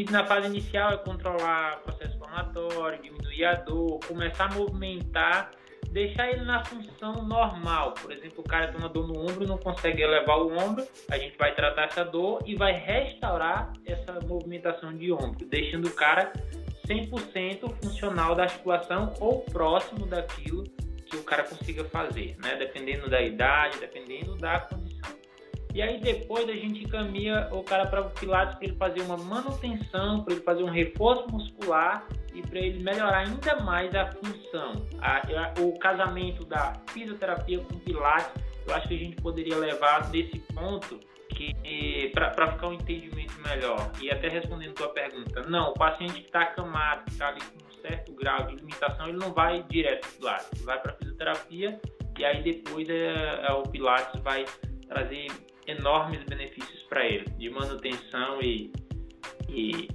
[0.10, 5.52] Na fase inicial é controlar o processo inflamatório, diminuir a dor, começar a movimentar
[5.92, 7.94] deixar ele na função normal.
[7.94, 11.18] Por exemplo, o cara tem uma dor no ombro não consegue elevar o ombro, a
[11.18, 16.32] gente vai tratar essa dor e vai restaurar essa movimentação de ombro, deixando o cara
[16.88, 20.64] 100% funcional da articulação ou próximo daquilo
[21.06, 22.56] que o cara consiga fazer, né?
[22.56, 24.91] Dependendo da idade, dependendo da condição.
[25.74, 29.18] E aí depois a gente caminha o cara para o Pilates para ele fazer uma
[29.18, 34.86] manutenção, para ele fazer um reforço muscular e para ele melhorar ainda mais a função.
[35.00, 40.12] A, a, o casamento da fisioterapia com Pilates, eu acho que a gente poderia levar
[40.12, 43.92] desse ponto que para ficar um entendimento melhor.
[44.02, 47.66] E até respondendo tua pergunta, não, o paciente que está acamado, que está ali com
[47.66, 51.80] um certo grau de limitação, ele não vai direto para Pilates, vai para fisioterapia
[52.18, 54.46] e aí depois é, é, o Pilates vai
[54.88, 55.28] trazer
[55.67, 58.71] enormes benefícios para ele, de manutenção e,
[59.50, 59.89] e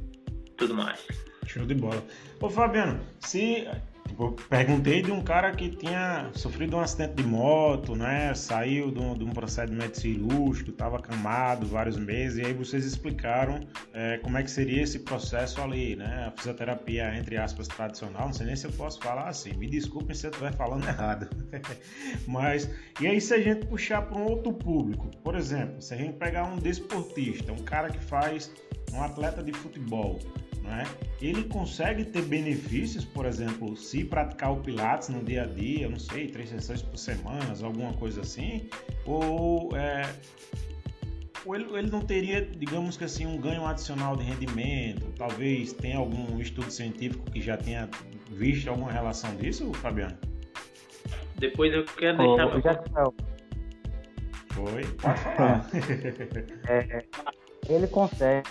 [0.56, 1.06] tudo mais.
[1.46, 2.02] Show de bola.
[2.40, 3.68] Ô Fabiano, se
[4.16, 8.32] Tipo, perguntei de um cara que tinha sofrido um acidente de moto, né?
[8.34, 13.60] Saiu de um, de um procedimento cirúrgico, estava camado vários meses, e aí vocês explicaram
[13.92, 16.28] é, como é que seria esse processo ali, né?
[16.28, 18.24] A fisioterapia, entre aspas, tradicional.
[18.24, 21.28] Não sei nem se eu posso falar assim, me desculpem se eu estiver falando errado.
[22.26, 25.96] Mas, e aí se a gente puxar para um outro público, por exemplo, se a
[25.98, 28.50] gente pegar um desportista, um cara que faz
[28.94, 30.18] um atleta de futebol,
[30.66, 30.84] né?
[31.20, 35.98] ele consegue ter benefícios, por exemplo, se praticar o Pilates no dia a dia, não
[35.98, 38.68] sei, três sessões por semana, alguma coisa assim,
[39.06, 40.02] ou, é,
[41.44, 45.96] ou ele, ele, não teria, digamos que assim, um ganho adicional de rendimento, talvez tenha
[45.96, 47.88] algum estudo científico que já tenha
[48.30, 50.18] visto alguma relação disso, Fabiano?
[51.38, 52.60] Depois eu quero deixar...
[52.60, 53.12] Já...
[54.50, 55.66] Foi, pode falar.
[56.68, 57.04] é,
[57.68, 58.42] ele consegue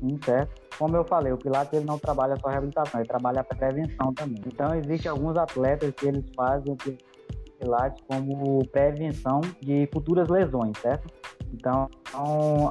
[0.00, 0.61] sim, certo?
[0.82, 4.42] Como eu falei, o Pilates ele não trabalha só reabilitação, ele trabalha a prevenção também.
[4.44, 6.76] Então, existem alguns atletas que eles fazem o
[7.60, 11.06] Pilates como prevenção de futuras lesões, certo?
[11.54, 11.88] Então,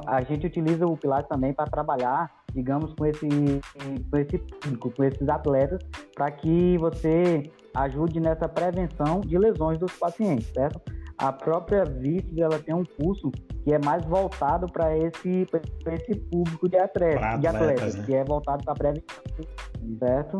[0.06, 3.26] a gente utiliza o Pilates também para trabalhar, digamos, com esse,
[4.10, 5.82] com esse público, com esses atletas,
[6.14, 10.82] para que você ajude nessa prevenção de lesões dos pacientes, certo?
[11.22, 13.30] A própria VICES, ela tem um curso
[13.62, 15.46] que é mais voltado para esse,
[15.86, 18.04] esse público de atletas, de atletas né?
[18.04, 19.22] que é voltado para prevenção,
[20.00, 20.38] certo?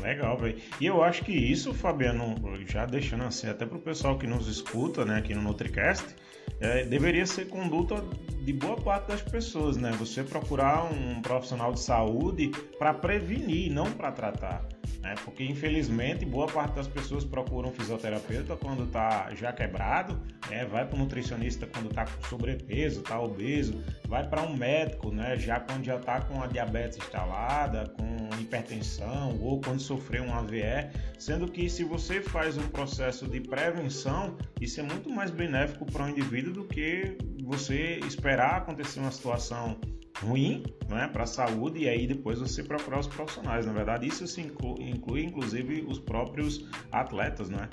[0.00, 0.56] Legal, velho.
[0.80, 2.36] E eu acho que isso, Fabiano,
[2.68, 6.14] já deixando assim, até para o pessoal que nos escuta, né, aqui no NutriCast,
[6.60, 7.96] é, deveria ser conduta
[8.44, 9.90] de boa parte das pessoas, né?
[9.98, 14.64] Você procurar um profissional de saúde para prevenir, não para tratar
[15.00, 15.14] né?
[15.24, 20.64] Porque infelizmente boa parte das pessoas procuram fisioterapeuta quando está já quebrado, né?
[20.64, 25.36] Vai para o nutricionista quando está com sobrepeso, está obeso, vai para um médico, né?
[25.36, 30.90] Já quando já está com a diabetes instalada, com hipertensão ou quando sofreu um AVE,
[31.18, 36.04] sendo que se você faz um processo de prevenção, isso é muito mais benéfico para
[36.04, 39.78] o indivíduo do que você esperar acontecer uma situação
[40.22, 43.66] ruim né, para a saúde e aí depois você procurar os profissionais.
[43.66, 47.68] Na verdade, isso se inclui, inclui inclusive os próprios atletas, né?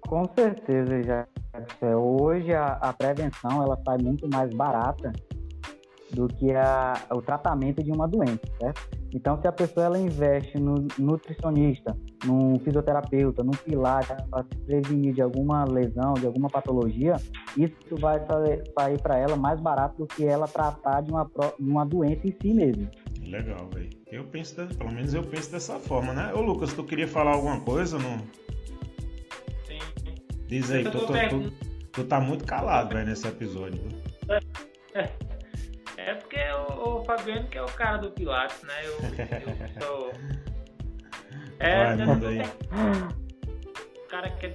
[0.00, 1.26] Com certeza, já.
[1.96, 5.12] Hoje a, a prevenção ela sai muito mais barata
[6.14, 8.88] do que a, o tratamento de uma doença, certo?
[9.14, 15.14] Então, se a pessoa ela investe no nutricionista, num fisioterapeuta, num pilar para se prevenir
[15.14, 17.16] de alguma lesão, de alguma patologia,
[17.56, 21.24] isso vai sair para ela mais barato do que ela tratar de uma,
[21.58, 22.88] de uma doença em si mesmo.
[23.26, 23.90] Legal, velho.
[24.10, 26.32] Eu penso, pelo menos eu penso dessa forma, né?
[26.34, 27.98] Ô Lucas, tu queria falar alguma coisa?
[27.98, 28.18] Não?
[29.66, 29.78] Sim.
[30.46, 31.52] Diz aí, tô, tô, tô,
[31.92, 33.78] Tu tá muito calado, velho, nesse episódio.
[34.94, 35.10] É,
[36.06, 38.74] é porque o, o, Fabiano que é o cara do Pilates, né?
[38.84, 40.12] Eu, eu sou.
[41.58, 42.42] É, Vai.
[43.96, 44.48] O cara que é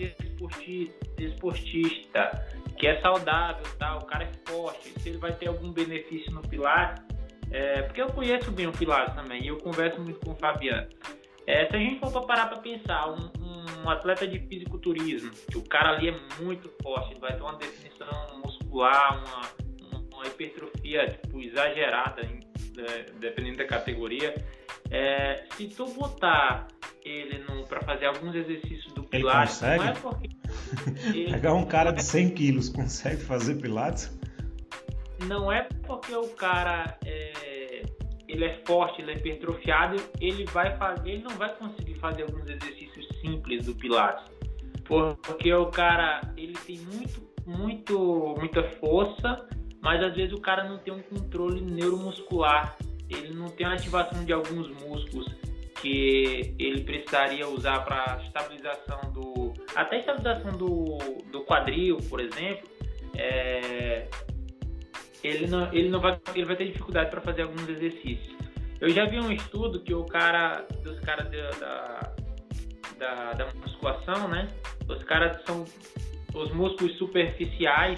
[1.16, 2.46] desportista,
[2.78, 3.96] que é saudável, tá?
[3.96, 7.02] o cara é forte, se ele vai ter algum benefício no Pilates.
[7.50, 10.90] É, porque eu conheço bem o Pilates também e eu converso muito com o Fabiano.
[11.48, 13.32] É, se a gente for parar para pensar, um,
[13.86, 17.56] um, atleta de fisiculturismo, que o cara ali é muito forte, ele vai ter uma
[17.56, 19.67] definição muscular, uma
[20.28, 24.34] hipertrofia tipo, exagerada, é, dependendo da categoria.
[24.90, 26.68] É, se tu botar
[27.04, 30.30] ele para fazer alguns exercícios do Pilates, não é porque.
[31.14, 31.32] Ele...
[31.32, 34.12] Pegar um cara de 100 quilos consegue fazer Pilates?
[35.26, 37.28] Não é porque o cara é
[38.28, 42.48] ele é forte, ele é hipertrofiado, ele vai fazer, ele não vai conseguir fazer alguns
[42.50, 44.26] exercícios simples do Pilates.
[44.86, 49.48] Porque o cara, ele tem muito, muito, muita força,
[49.88, 52.76] mas às vezes o cara não tem um controle neuromuscular.
[53.10, 55.34] Ele não tem a ativação de alguns músculos
[55.82, 60.98] que ele precisaria usar para estabilização do até estabilização do,
[61.32, 62.70] do quadril, por exemplo.
[63.16, 64.10] É,
[65.24, 68.36] ele não, ele não vai, ele vai ter dificuldade para fazer alguns exercícios.
[68.82, 72.14] Eu já vi um estudo que o cara, dos caras da,
[73.00, 74.50] da, da musculação, né?
[74.86, 75.64] Os caras são
[76.34, 77.98] os músculos superficiais,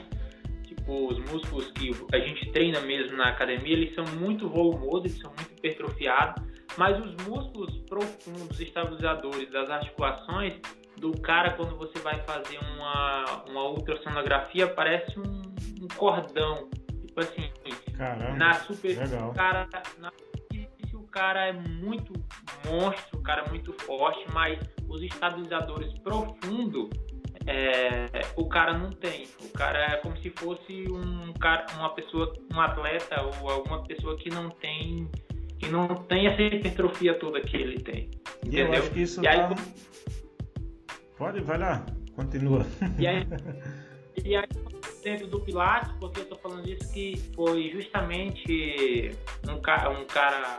[0.89, 5.31] os músculos que a gente treina mesmo na academia, eles são muito volumosos, eles são
[5.31, 6.43] muito hipertrofiados,
[6.77, 10.59] mas os músculos profundos, estabilizadores das articulações
[10.97, 15.41] do cara quando você vai fazer uma, uma ultrassonografia parece um,
[15.81, 16.69] um cordão
[17.09, 17.51] Tipo assim,
[17.97, 19.33] Caramba, na super legal.
[19.33, 20.11] cara na
[20.93, 22.13] o cara é muito
[22.65, 26.89] monstro, o cara é muito forte, mas os estabilizadores profundos
[27.51, 29.27] é, o cara não tem.
[29.43, 34.15] O cara é como se fosse um cara, uma pessoa, um atleta ou alguma pessoa
[34.17, 35.09] que não tem
[35.57, 38.11] que não tem essa hipertrofia toda que ele tem.
[38.45, 38.67] Entendeu?
[38.67, 39.55] Eu acho que isso e aí, tá...
[41.17, 41.85] Pode, vai lá,
[42.15, 42.65] continua.
[42.97, 43.27] E aí,
[44.23, 44.47] e aí
[45.01, 49.11] dentro do Pilates, porque eu tô falando disso que foi justamente
[49.47, 50.57] um cara, um cara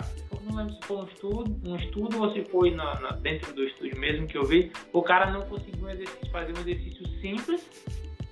[0.51, 3.65] não lembro se foi um estudo, um estudo ou se foi na, na, dentro do
[3.65, 7.69] estúdio mesmo que eu vi, o cara não conseguiu um fazer um exercício simples,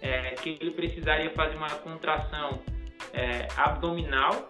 [0.01, 2.61] é, que ele precisaria fazer uma contração
[3.13, 4.49] é, abdominal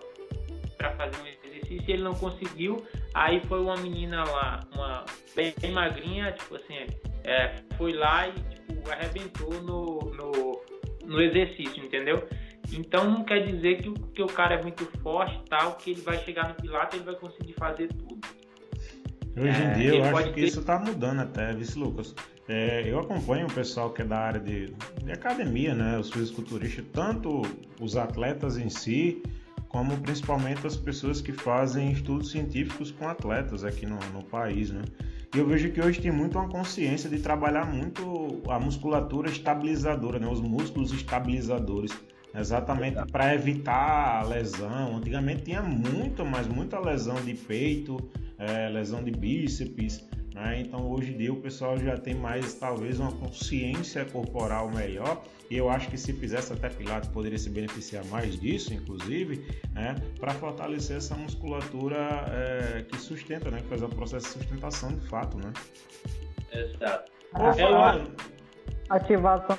[0.76, 2.84] para fazer um exercício e ele não conseguiu.
[3.14, 6.86] Aí foi uma menina lá, uma bem, bem magrinha, tipo assim,
[7.24, 10.07] é, foi lá e tipo, arrebentou no,
[11.08, 12.28] no exercício, entendeu?
[12.72, 16.02] Então não quer dizer que o, que o cara é muito forte tal, que ele
[16.02, 18.18] vai chegar no pilates e ele vai conseguir fazer tudo.
[19.36, 20.46] Hoje em é, dia eu acho que ter...
[20.46, 22.14] isso está mudando até, vice Lucas.
[22.48, 25.98] É, eu acompanho o pessoal que é da área de, de academia, né?
[25.98, 27.42] Os fisiculturistas, tanto
[27.80, 29.22] os atletas em si,
[29.68, 34.82] como principalmente as pessoas que fazem estudos científicos com atletas aqui no, no país, né?
[35.34, 40.18] E eu vejo que hoje tem muito uma consciência de trabalhar muito a musculatura estabilizadora,
[40.18, 40.26] né?
[40.26, 41.92] os músculos estabilizadores,
[42.34, 44.96] exatamente para evitar a lesão.
[44.96, 47.98] Antigamente tinha muito, mas muita lesão de peito,
[48.38, 50.02] é, lesão de bíceps,
[50.38, 50.60] né?
[50.60, 55.20] Então hoje em dia o pessoal já tem mais talvez uma consciência corporal melhor
[55.50, 59.96] e eu acho que se fizesse até Pilates poderia se beneficiar mais disso, inclusive, né?
[60.20, 61.96] para fortalecer essa musculatura
[62.28, 63.60] é, que sustenta, né?
[63.60, 65.36] que faz o processo de sustentação de fato.
[65.38, 65.52] Né?
[66.52, 67.10] Exato.
[67.56, 68.08] É uma
[68.90, 69.58] ativação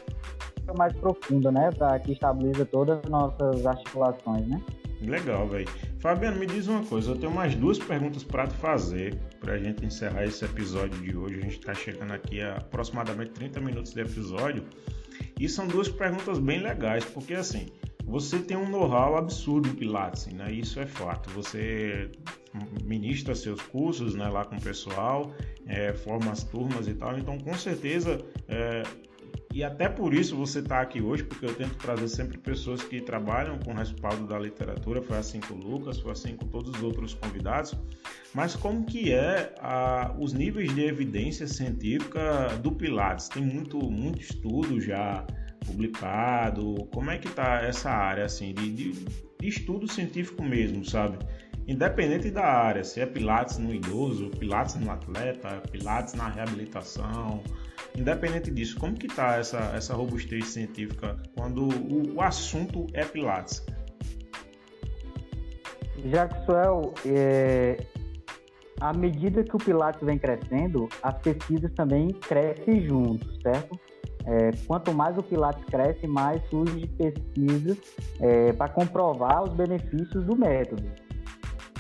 [0.77, 1.71] mais profunda, né?
[1.77, 4.61] Para que estabiliza todas as nossas articulações, né?
[5.01, 5.67] Legal, velho.
[5.99, 9.57] Fabiano, me diz uma coisa, eu tenho mais duas perguntas para te fazer para a
[9.57, 11.39] gente encerrar esse episódio de hoje.
[11.39, 14.63] A gente está chegando aqui a aproximadamente 30 minutos de episódio
[15.39, 17.67] e são duas perguntas bem legais, porque assim,
[18.03, 20.51] você tem um know-how absurdo em Pilates, né?
[20.51, 21.29] Isso é fato.
[21.29, 22.09] Você
[22.83, 25.31] ministra seus cursos né, lá com o pessoal,
[25.67, 28.81] é, forma as turmas e tal, então com certeza é,
[29.51, 33.01] e até por isso você está aqui hoje, porque eu tento trazer sempre pessoas que
[33.01, 35.01] trabalham com respaldo da literatura.
[35.01, 37.73] Foi assim com o Lucas, foi assim com todos os outros convidados.
[38.33, 43.27] Mas como que é a, os níveis de evidência científica do Pilates?
[43.27, 45.25] Tem muito, muito estudo já
[45.65, 46.87] publicado.
[46.93, 51.17] Como é que está essa área assim de, de, de estudo científico mesmo, sabe?
[51.69, 57.43] Independente da área, se é Pilates no idoso, Pilates no atleta, Pilates na reabilitação,
[57.97, 63.65] Independente disso, como que está essa, essa robustez científica quando o, o assunto é Pilates?
[66.05, 67.77] Jackson, é,
[68.79, 73.77] à medida que o Pilates vem crescendo, as pesquisas também crescem juntos, certo?
[74.25, 77.77] É, quanto mais o Pilates cresce, mais surge pesquisas
[78.21, 80.89] é, para comprovar os benefícios do método.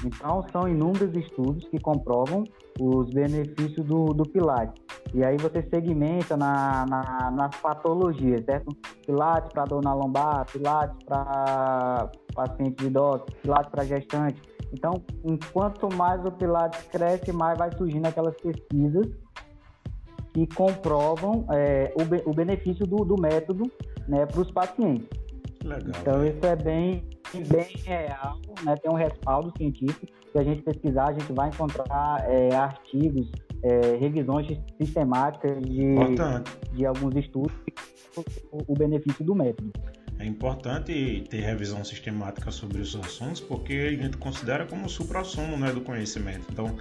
[0.03, 2.43] Então, são inúmeros estudos que comprovam
[2.79, 4.81] os benefícios do, do Pilates.
[5.13, 8.75] E aí você segmenta na, na, nas patologias, certo?
[9.05, 14.41] Pilates para dor na lombar, Pilates para pacientes idosos, Pilates para gestante.
[14.71, 19.07] Então, enquanto mais o Pilates cresce, mais vai surgindo aquelas pesquisas
[20.33, 23.69] que comprovam é, o, o benefício do, do método
[24.07, 25.07] né, para os pacientes.
[25.63, 25.91] Legal.
[25.99, 28.75] Então, isso é bem, bem real, né?
[28.77, 30.07] tem um respaldo científico.
[30.31, 33.31] Se a gente pesquisar, a gente vai encontrar é, artigos,
[33.63, 35.95] é, revisões sistemáticas de,
[36.73, 37.53] de alguns estudos
[38.51, 39.71] o, o benefício do método.
[40.19, 45.71] É importante ter revisão sistemática sobre os assuntos porque a gente considera como supra-sumo né,
[45.71, 46.45] do conhecimento.
[46.51, 46.75] Então,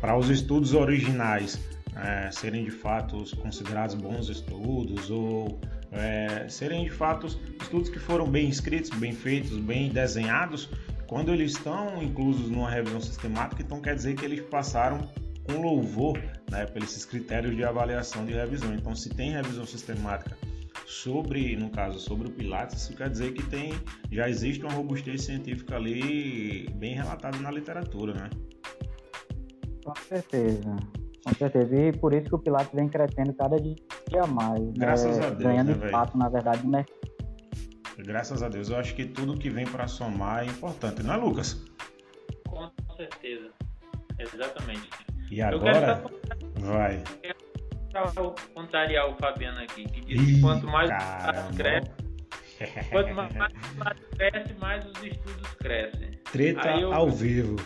[0.00, 1.60] para os estudos originais
[1.96, 5.58] é, serem de fato considerados bons estudos ou
[5.94, 7.26] é, serem de fato
[7.60, 10.68] estudos que foram bem escritos, bem feitos, bem desenhados,
[11.06, 15.08] quando eles estão inclusos numa revisão sistemática, então quer dizer que eles passaram
[15.44, 16.18] com louvor
[16.50, 18.74] né, esses critérios de avaliação de revisão.
[18.74, 20.36] Então, se tem revisão sistemática
[20.86, 23.72] sobre, no caso, sobre o Pilates, isso quer dizer que tem,
[24.10, 28.30] já existe uma robustez científica ali bem relatada na literatura, né?
[29.84, 30.76] Com certeza.
[31.24, 31.74] Com certeza.
[31.74, 34.60] E por isso que o Pilates vem crescendo cada dia mais.
[34.60, 34.72] Né?
[34.76, 35.26] Graças né?
[35.26, 35.42] a Deus.
[35.42, 36.98] Ganhando né, espaço, na verdade, no mercado.
[37.98, 38.68] Graças a Deus.
[38.68, 41.64] Eu acho que tudo que vem para somar é importante, não é, Lucas?
[42.48, 43.50] Com certeza.
[44.18, 44.90] Exatamente.
[45.30, 46.04] E agora?
[46.60, 47.02] Vai.
[47.94, 51.90] Eu contrariar o Fabiano aqui, que diz que quanto mais o cresce,
[52.90, 56.10] quanto mais o cresce, mais os estudos crescem.
[56.32, 56.92] Treta eu...
[56.92, 57.56] ao vivo.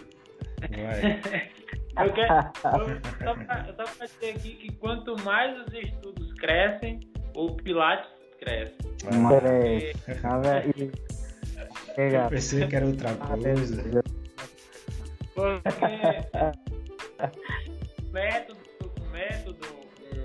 [0.61, 1.51] Vai.
[1.99, 2.33] Eu quero,
[3.25, 7.01] eu, só para dizer aqui que quanto mais os estudos crescem,
[7.35, 8.77] o Pilates cresce.
[9.29, 9.93] Peraí.
[11.97, 14.03] Eu pensei que era outra coisa.
[15.35, 15.87] Porque
[18.13, 18.61] método,
[19.13, 19.67] método,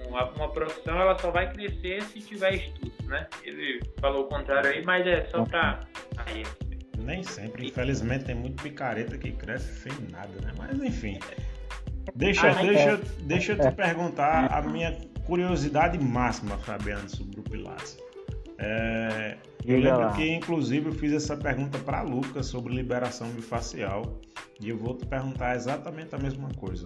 [0.07, 3.27] uma, uma profissão, ela só vai crescer se tiver estudos, né?
[3.43, 5.81] Ele falou o contrário aí, mas é só para
[6.97, 10.53] nem sempre, infelizmente tem muito picareta que cresce sem nada, né?
[10.57, 11.19] Mas enfim.
[12.15, 12.97] Deixa, ah, deixa, é.
[13.23, 17.97] deixa eu te perguntar a minha curiosidade máxima, Fabiano, sobre o Pilates.
[18.57, 24.19] É, eu lembro que, inclusive, eu fiz essa pergunta para Lucas sobre liberação bifacial
[24.61, 26.85] e eu vou te perguntar exatamente a mesma coisa.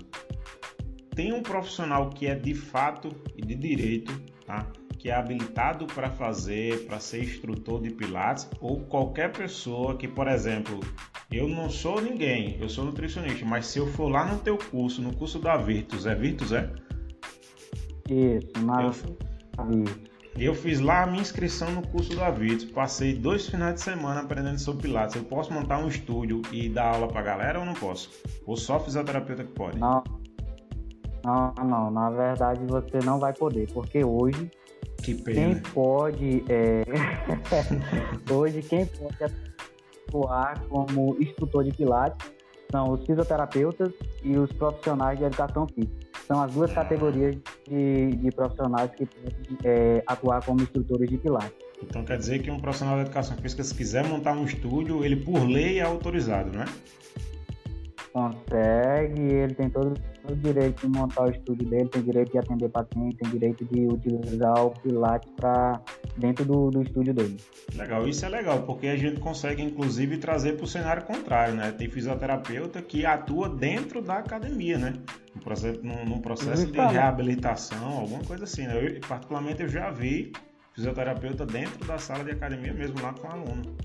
[1.15, 4.67] Tem um profissional que é de fato e de direito, tá?
[4.97, 10.27] que é habilitado para fazer, para ser instrutor de Pilates, ou qualquer pessoa que, por
[10.27, 10.79] exemplo,
[11.31, 15.01] eu não sou ninguém, eu sou nutricionista, mas se eu for lá no teu curso,
[15.01, 16.71] no curso da Virtus, é Virtus, é?
[18.09, 19.03] Isso, mas...
[19.57, 19.83] Eu,
[20.37, 24.21] eu fiz lá a minha inscrição no curso da Virtus, passei dois finais de semana
[24.21, 25.15] aprendendo sobre Pilates.
[25.15, 28.09] Eu posso montar um estúdio e dar aula para galera ou não posso?
[28.45, 29.77] Ou só fisioterapeuta que pode?
[29.79, 30.03] Não,
[31.25, 31.91] não, não.
[31.91, 34.49] Na verdade, você não vai poder, porque hoje
[35.03, 35.55] que pena.
[35.55, 36.43] Quem pode.
[36.49, 36.83] É...
[38.31, 39.46] Hoje, quem pode
[40.07, 42.31] atuar como instrutor de Pilates
[42.71, 43.93] são os fisioterapeutas
[44.23, 46.07] e os profissionais de educação física.
[46.25, 47.37] São as duas categorias
[47.67, 51.53] de, de profissionais que podem é, atuar como instrutores de Pilates.
[51.81, 55.15] Então quer dizer que um profissional de educação física, se quiser montar um estúdio, ele
[55.15, 56.65] por lei é autorizado, não é?
[58.17, 59.93] Consegue, ele tem todo
[60.27, 63.85] o direito de montar o estúdio dele, tem direito de atender paciente, tem direito de
[63.85, 65.79] utilizar o Pilates para
[66.17, 67.37] dentro do, do estúdio dele.
[67.75, 71.71] Legal, isso é legal, porque a gente consegue inclusive trazer para o cenário contrário, né?
[71.71, 74.93] Tem fisioterapeuta que atua dentro da academia, né?
[75.35, 78.83] Num processo, num, num processo de reabilitação, alguma coisa assim, né?
[78.83, 80.31] Eu, particularmente eu já vi
[80.73, 83.77] fisioterapeuta dentro da sala de academia mesmo, lá com o aluno.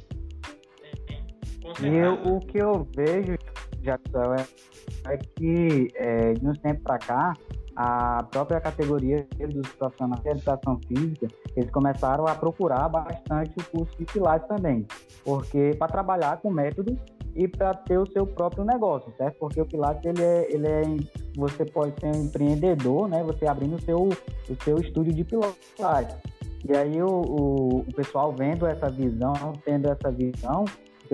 [1.83, 3.37] E eu, o que eu vejo,
[3.83, 7.35] Jackson, é, é que é, de uns tempos para cá,
[7.75, 13.97] a própria categoria dos profissionais de educação física, eles começaram a procurar bastante o curso
[13.99, 14.87] de Pilates também,
[15.25, 16.97] porque para trabalhar com método
[17.35, 19.39] e para ter o seu próprio negócio, certo?
[19.39, 20.83] Porque o Pilates ele é, ele é
[21.35, 23.23] você pode ser um empreendedor, né?
[23.23, 26.17] Você abrindo o seu o seu estúdio de Pilates.
[26.69, 30.65] E aí o, o, o pessoal vendo essa visão, tendo essa visão,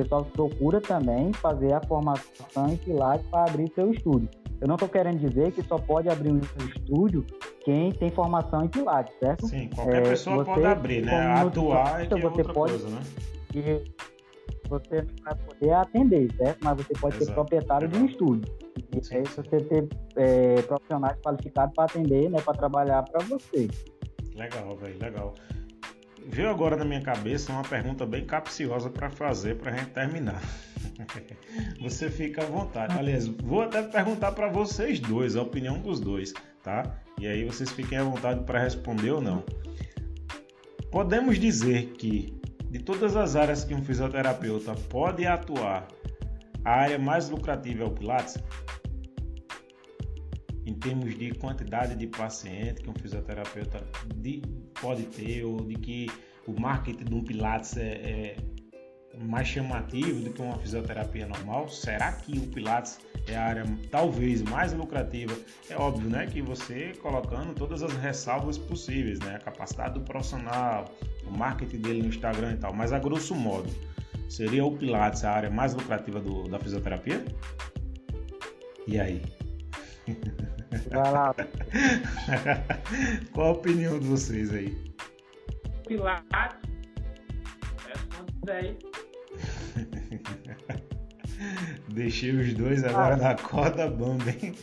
[0.03, 4.29] pessoal procura também fazer a formação em Pilates para abrir seu estúdio.
[4.61, 7.25] Eu não estou querendo dizer que só pode abrir um estúdio
[7.65, 9.47] quem tem formação em Pilates, certo?
[9.47, 11.41] Sim, qualquer é, pessoa você, pode abrir, né?
[11.41, 13.01] Atuar é que é outra pode, coisa, né?
[13.55, 16.59] E você não vai poder atender, certo?
[16.63, 17.27] Mas você pode Exato.
[17.27, 18.01] ser proprietário Legal.
[18.01, 18.55] de um estúdio.
[18.97, 22.41] E sim, aí você ter é, profissionais qualificados para atender, né?
[22.41, 23.69] Para trabalhar para você.
[24.35, 25.35] Legal, velho, legal.
[26.31, 30.43] Veio agora na minha cabeça uma pergunta bem capciosa para fazer para a gente terminar.
[31.81, 32.97] Você fica à vontade.
[32.99, 37.01] Aliás, vou até perguntar para vocês dois, a opinião dos dois, tá?
[37.18, 39.43] E aí vocês fiquem à vontade para responder ou não.
[40.91, 42.39] Podemos dizer que
[42.70, 45.89] de todas as áreas que um fisioterapeuta pode atuar,
[46.62, 48.37] a área mais lucrativa é o Pilates?
[50.69, 53.83] Em termos de quantidade de paciente que um fisioterapeuta
[54.83, 56.11] pode ter, ou de que
[56.47, 58.37] o marketing de um Pilates é, é
[59.19, 61.71] mais chamativo do que uma fisioterapia normal?
[61.71, 65.35] Será que o Pilates é a área talvez mais lucrativa?
[65.71, 70.85] É óbvio, né, que você colocando todas as ressalvas possíveis, né, a capacidade do profissional,
[71.27, 73.71] o marketing dele no Instagram e tal, mas a grosso modo,
[74.29, 77.25] seria o Pilates a área mais lucrativa do, da fisioterapia?
[78.87, 79.23] E aí?
[80.91, 81.35] Vai lá.
[83.33, 84.77] Qual a opinião de vocês aí?
[85.87, 86.59] Pilates,
[87.87, 88.79] responde aí.
[91.93, 93.16] Deixei os dois agora ah.
[93.16, 94.55] na corda bamba, hein?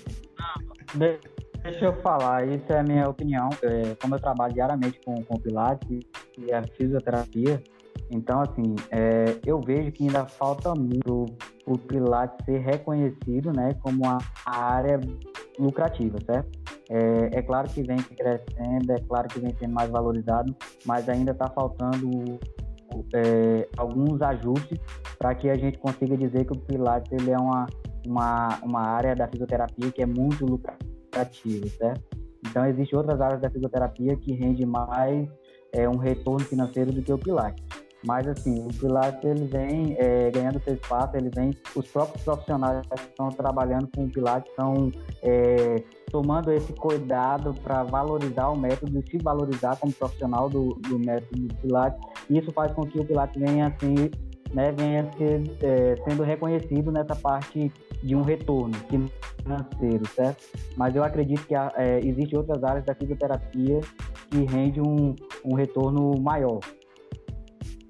[1.63, 3.49] Deixa eu falar, isso é a minha opinião.
[3.63, 5.99] É, como eu trabalho diariamente com, com Pilates
[6.37, 7.61] e a fisioterapia,
[8.11, 11.25] então, assim, é, eu vejo que ainda falta muito
[11.65, 14.99] o Pilates ser reconhecido né, como a área
[15.59, 16.49] lucrativa, certo?
[16.89, 21.31] É, é, claro que vem crescendo, é claro que vem sendo mais valorizado, mas ainda
[21.31, 22.39] está faltando
[23.13, 24.79] é, alguns ajustes
[25.17, 27.65] para que a gente consiga dizer que o Pilates ele é uma,
[28.05, 32.03] uma, uma área da fisioterapia que é muito lucrativa, certo?
[32.47, 35.27] Então, existem outras áreas da fisioterapia que rende mais
[35.73, 37.63] é, um retorno financeiro do que o Pilates.
[38.05, 41.51] Mas, assim, o Pilates, ele vem é, ganhando seu espaço, ele vem...
[41.75, 44.91] Os próprios profissionais que estão trabalhando com o Pilates estão
[45.23, 50.99] é, tomando esse cuidado para valorizar o método e se valorizar como profissional do, do
[50.99, 51.99] método do Pilates.
[52.29, 54.09] Isso faz com que o Pilates venha, assim,
[54.53, 57.71] né, venha ser, é, sendo reconhecido nessa parte
[58.03, 60.43] de um retorno financeiro, certo?
[60.77, 63.81] Mas eu acredito que é, existem outras áreas da fisioterapia
[64.29, 66.59] que rende um, um retorno maior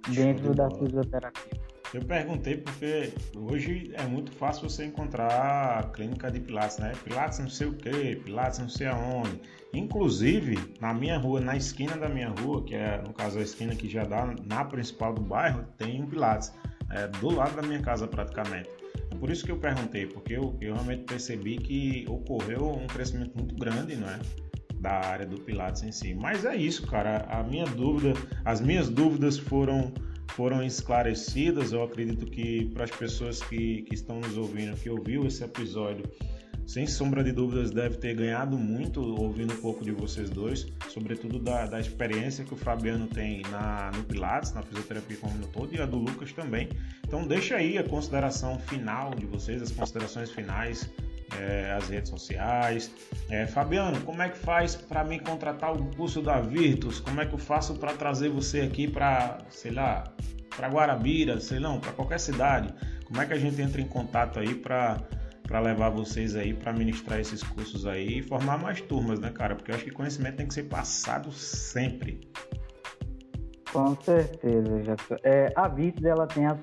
[0.07, 1.65] dentro da fisioterapia.
[1.93, 6.91] Eu perguntei porque hoje é muito fácil você encontrar a clínica de Pilates, né?
[7.03, 9.39] Pilates não sei o que, Pilates não sei aonde.
[9.73, 13.75] Inclusive, na minha rua, na esquina da minha rua, que é no caso a esquina
[13.75, 16.51] que já dá na principal do bairro, tem um Pilates.
[16.91, 18.69] É, do lado da minha casa praticamente.
[19.09, 23.35] É por isso que eu perguntei, porque eu, eu realmente percebi que ocorreu um crescimento
[23.35, 24.19] muito grande, não é?
[24.85, 26.13] Da área do Pilates em si.
[26.13, 27.25] Mas é isso, cara.
[27.27, 28.13] A minha dúvida,
[28.45, 29.91] as minhas dúvidas foram
[30.35, 31.71] foram esclarecidas.
[31.71, 36.05] Eu acredito que para as pessoas que, que estão nos ouvindo, que ouviu esse episódio,
[36.67, 41.39] sem sombra de dúvidas, deve ter ganhado muito ouvindo um pouco de vocês dois, sobretudo
[41.39, 45.73] da, da experiência que o Fabiano tem na, no Pilates, na fisioterapia como no todo,
[45.73, 46.69] e a do Lucas também.
[47.07, 50.89] Então deixa aí a consideração final de vocês, as considerações finais
[51.39, 52.91] é, as redes sociais.
[53.29, 56.99] É, Fabiano, como é que faz para me contratar o curso da Virtus?
[56.99, 60.03] Como é que eu faço para trazer você aqui para, sei lá,
[60.55, 62.73] para Guarabira, sei lá, para qualquer cidade?
[63.05, 64.97] Como é que a gente entra em contato aí para
[65.43, 69.55] para levar vocês aí para ministrar esses cursos aí e formar mais turmas, né, cara?
[69.55, 72.27] Porque eu acho que conhecimento tem que ser passado sempre.
[73.71, 74.95] Com certeza, já.
[75.23, 76.57] É, a Virtus ela tem as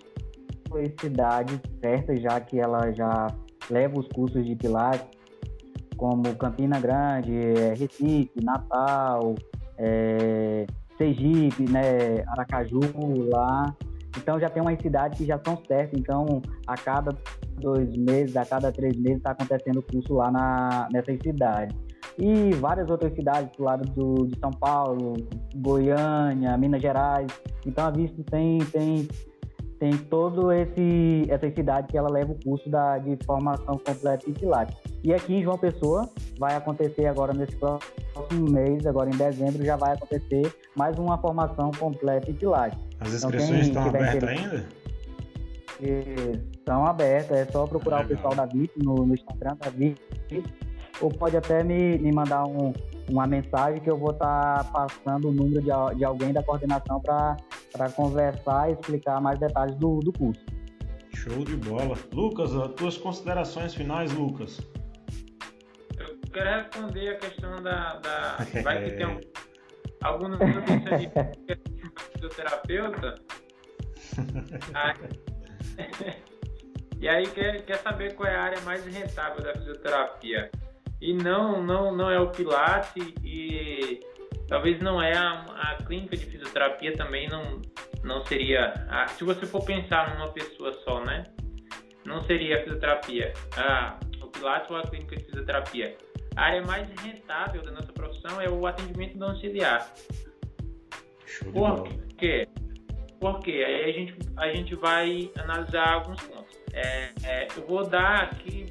[1.00, 3.28] cidades certas, já que ela já
[3.72, 5.06] leva os cursos de Pilates,
[5.96, 9.34] como Campina Grande, é, Recife, Natal,
[9.78, 10.66] é,
[10.98, 12.80] Sergipe, né, Aracaju
[13.30, 13.74] lá.
[14.16, 15.98] Então já tem umas cidades que já são certas.
[15.98, 17.16] Então a cada
[17.58, 21.76] dois meses, a cada três meses está acontecendo curso lá na, nessas cidades.
[22.18, 25.14] E várias outras cidades do lado do, de São Paulo,
[25.56, 27.32] Goiânia, Minas Gerais.
[27.64, 29.08] Então a Visto tem, tem
[29.82, 34.32] tem todo esse essa cidade que ela leva o curso da, de formação completa em
[34.32, 34.76] Pilates.
[35.02, 36.08] E aqui em João Pessoa
[36.38, 41.72] vai acontecer agora nesse próximo mês, agora em dezembro, já vai acontecer mais uma formação
[41.72, 42.78] completa em Pilates.
[43.00, 44.68] As então, inscrições então, estão abertas ainda?
[45.80, 48.12] Estão abertas, é só procurar Legal.
[48.12, 50.44] o pessoal da VIP no, no Instagram da VIP,
[51.00, 52.72] ou pode até me, me mandar um,
[53.10, 57.00] uma mensagem que eu vou estar tá passando o número de, de alguém da coordenação
[57.00, 57.36] para
[57.94, 60.44] conversar e explicar mais detalhes do, do curso.
[61.14, 61.96] Show de bola.
[62.12, 64.60] Lucas, as tuas considerações finais, Lucas?
[65.98, 67.96] Eu quero responder a questão da.
[67.96, 69.20] da vai que tem um,
[70.02, 71.10] algum nutricionista de
[72.12, 73.14] fisioterapeuta.
[77.00, 80.50] e aí quer, quer saber qual é a área mais rentável da fisioterapia
[81.02, 83.98] e não não não é o Pilates e
[84.52, 87.62] talvez não é a, a clínica de fisioterapia também não,
[88.04, 88.74] não seria.
[88.90, 91.24] A, se você for pensar numa pessoa só, né?
[92.04, 95.96] Não seria a fisioterapia, a, o Pilates ou a clínica de fisioterapia.
[96.36, 99.90] A área mais rentável da nossa profissão é o atendimento domiciliar.
[101.50, 101.88] Por
[102.18, 102.46] quê?
[103.18, 106.58] Porque aí a gente, a gente vai analisar alguns pontos.
[106.74, 108.66] É, é, eu vou dar aqui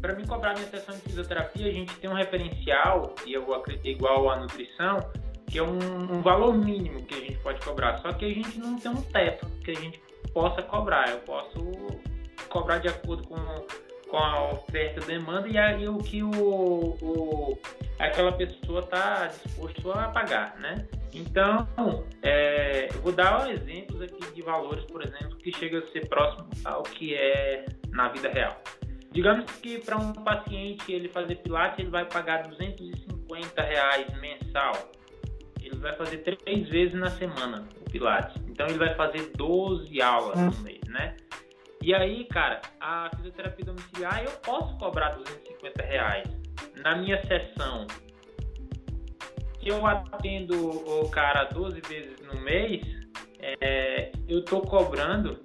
[0.00, 3.88] para mim cobrar minha sessão de fisioterapia, a gente tem um referencial, e eu acredito
[3.88, 4.98] igual à nutrição,
[5.46, 7.98] que é um, um, valor mínimo que a gente pode cobrar.
[7.98, 10.00] Só que a gente não tem um teto que a gente
[10.32, 11.08] possa cobrar.
[11.10, 11.60] Eu posso
[12.48, 13.36] cobrar de acordo com,
[14.10, 17.58] com a oferta e demanda e aí o que o, o
[17.98, 20.86] aquela pessoa está disposto a pagar, né?
[21.12, 21.66] Então,
[22.22, 26.48] é, eu vou dar exemplos aqui de valores, por exemplo, que chega a ser próximo
[26.64, 28.60] ao que é na vida real.
[29.16, 34.74] Digamos que para um paciente ele fazer pilates, ele vai pagar 250 reais mensal.
[35.58, 38.36] Ele vai fazer três vezes na semana o pilates.
[38.46, 41.16] Então ele vai fazer 12 aulas no mês, né?
[41.80, 46.28] E aí, cara, a fisioterapia domiciliar eu posso cobrar 250 reais
[46.84, 47.86] na minha sessão.
[49.58, 52.84] Se eu atendo o cara 12 vezes no mês,
[53.40, 55.40] é, eu tô cobrando,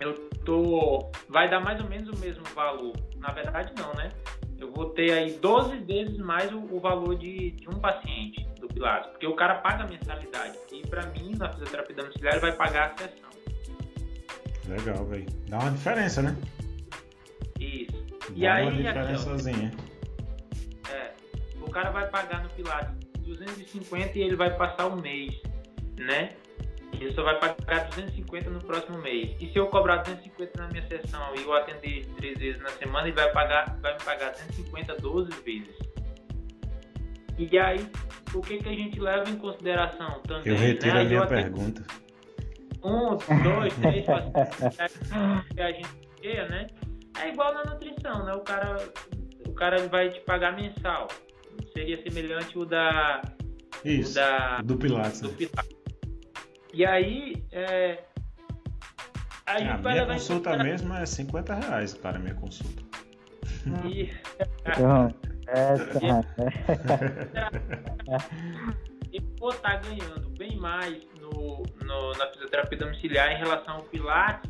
[0.00, 4.10] eu tô, vai dar mais ou menos o mesmo valor na verdade, não, né?
[4.58, 8.68] Eu vou ter aí 12 vezes mais o, o valor de, de, um paciente do
[8.68, 10.58] Pilates, porque o cara paga a mensalidade.
[10.72, 13.30] E para mim, na fisioterapia domiciliar, ele vai pagar a sessão.
[14.68, 15.26] Legal, velho.
[15.48, 16.36] Dá uma diferença, né?
[17.58, 18.04] Isso.
[18.28, 19.72] Dá e aí, uma diferençazinha.
[20.90, 21.12] É,
[21.60, 25.40] o cara vai pagar no Pilates 250 e ele vai passar o um mês,
[25.98, 26.30] né?
[26.98, 29.36] Ele só vai pagar 250 no próximo mês.
[29.40, 33.08] E se eu cobrar 250 na minha sessão e eu atender três vezes na semana,
[33.08, 35.76] ele vai, pagar, vai me pagar 250 12 vezes.
[37.38, 37.86] E aí,
[38.34, 40.52] o que, que a gente leva em consideração também?
[40.52, 41.00] Eu retiro né?
[41.00, 41.84] a minha pergunta.
[42.82, 44.04] Um, dois, três
[45.54, 45.88] que a gente
[46.20, 46.66] quer, né?
[47.18, 48.34] É igual na nutrição, né?
[48.34, 48.76] O cara,
[49.46, 51.08] o cara vai te pagar mensal.
[51.72, 53.22] Seria semelhante o da.
[53.84, 55.20] Isso, o da, do Pilates.
[55.20, 55.34] Do né?
[55.38, 55.79] Pilates.
[56.72, 57.98] E aí, é,
[59.46, 62.82] a gente a vai minha consulta mesmo é 50 reais, cara, minha consulta.
[63.84, 64.10] E...
[69.12, 73.82] e vou estar tá ganhando bem mais no, no, na fisioterapia domiciliar em relação ao
[73.82, 74.48] Pilates,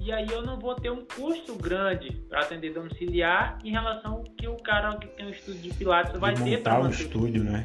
[0.00, 4.22] e aí eu não vou ter um custo grande para atender domiciliar em relação ao
[4.22, 7.42] que o cara que tem um estúdio de Pilates vai ter para montar o estúdio,
[7.42, 7.64] né?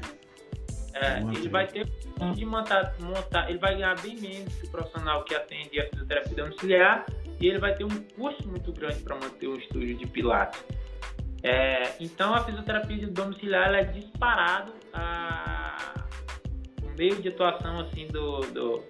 [1.00, 1.86] É, ele vai ter
[2.34, 6.44] de montar, montar, ele vai ganhar bem menos que o profissional que atende a fisioterapia
[6.44, 7.06] domiciliar
[7.40, 10.64] e ele vai ter um custo muito grande para manter um estúdio de pilates.
[11.44, 15.94] É, então a fisioterapia domiciliar é disparado a,
[16.98, 18.84] meio de atuação assim do, do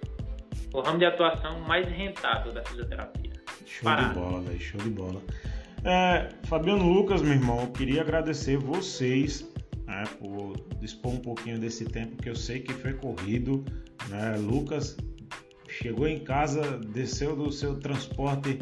[0.72, 3.32] o ramo de atuação mais rentável da fisioterapia.
[3.66, 5.22] Show de bola, show de bola.
[5.84, 9.48] É, Fabiano Lucas, meu irmão, eu queria agradecer vocês
[9.88, 13.64] né, por dispor um pouquinho desse tempo que eu sei que foi corrido.
[14.08, 14.36] Né?
[14.36, 14.96] Lucas
[15.68, 18.58] chegou em casa, desceu do seu transporte,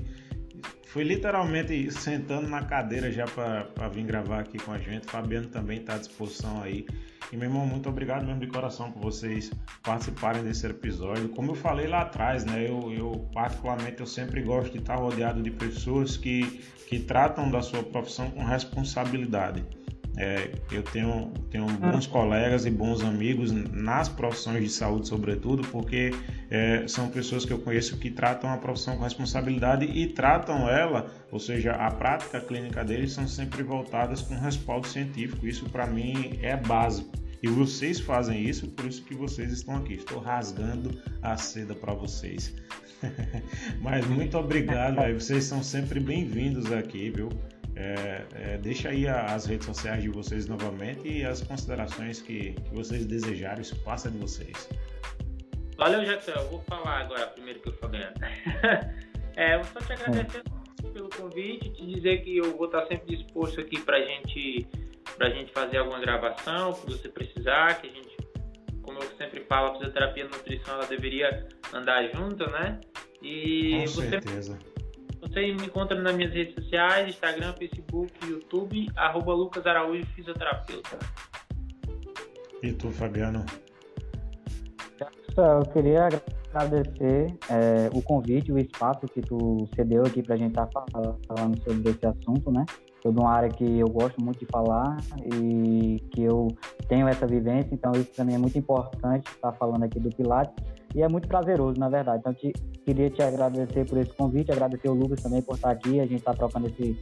[0.86, 5.06] foi literalmente sentando na cadeira já para vir gravar aqui com a gente.
[5.06, 6.86] Fabiano também está à disposição aí.
[7.32, 9.50] E meu irmão, muito obrigado mesmo de coração por vocês
[9.82, 11.28] participarem desse episódio.
[11.30, 12.64] Como eu falei lá atrás, né?
[12.68, 17.60] Eu, eu particularmente eu sempre gosto de estar rodeado de pessoas que, que tratam da
[17.60, 19.64] sua profissão com responsabilidade.
[20.16, 26.10] É, eu tenho, tenho bons colegas e bons amigos nas profissões de saúde, sobretudo, porque
[26.50, 31.10] é, são pessoas que eu conheço que tratam a profissão com responsabilidade e tratam ela,
[31.30, 35.46] ou seja, a prática clínica deles são sempre voltadas com respaldo científico.
[35.46, 37.10] Isso para mim é básico.
[37.42, 39.94] E vocês fazem isso, por isso que vocês estão aqui.
[39.94, 42.54] Estou rasgando a seda para vocês.
[43.80, 45.20] Mas muito obrigado, véio.
[45.20, 47.28] vocês são sempre bem-vindos aqui, viu?
[47.76, 52.74] É, é, deixa aí as redes sociais de vocês novamente e as considerações que, que
[52.74, 54.68] vocês desejarem, isso passa de vocês.
[55.76, 56.32] Valeu, Jackson.
[56.32, 58.00] Eu vou falar agora primeiro que eu falei.
[59.36, 60.42] é, vou só te agradecer
[60.94, 64.66] pelo convite, te dizer que eu vou estar sempre disposto aqui para gente,
[65.20, 68.16] a gente fazer alguma gravação, se você precisar, que a gente,
[68.80, 72.80] como eu sempre falo, a fisioterapia e a nutrição ela deveria andar junto, né?
[73.20, 74.58] E Com você, certeza
[75.36, 80.98] você me encontra nas minhas redes sociais, Instagram, Facebook, YouTube, arroba Lucas Araújo Fisioterapeuta.
[82.62, 83.44] E tu, Fabiano?
[85.36, 86.08] Eu queria
[86.54, 90.82] agradecer é, o convite, o espaço que tu cedeu aqui para a gente estar tá
[91.28, 92.64] falando sobre esse assunto, né?
[93.02, 96.48] sobre uma área que eu gosto muito de falar e que eu
[96.88, 100.54] tenho essa vivência, então isso também é muito importante estar falando aqui do Pilates
[100.96, 102.20] e é muito prazeroso, na verdade.
[102.20, 102.54] Então, te,
[102.86, 106.16] queria te agradecer por esse convite, agradecer o Lucas também por estar aqui, a gente
[106.16, 106.98] está trocando esse,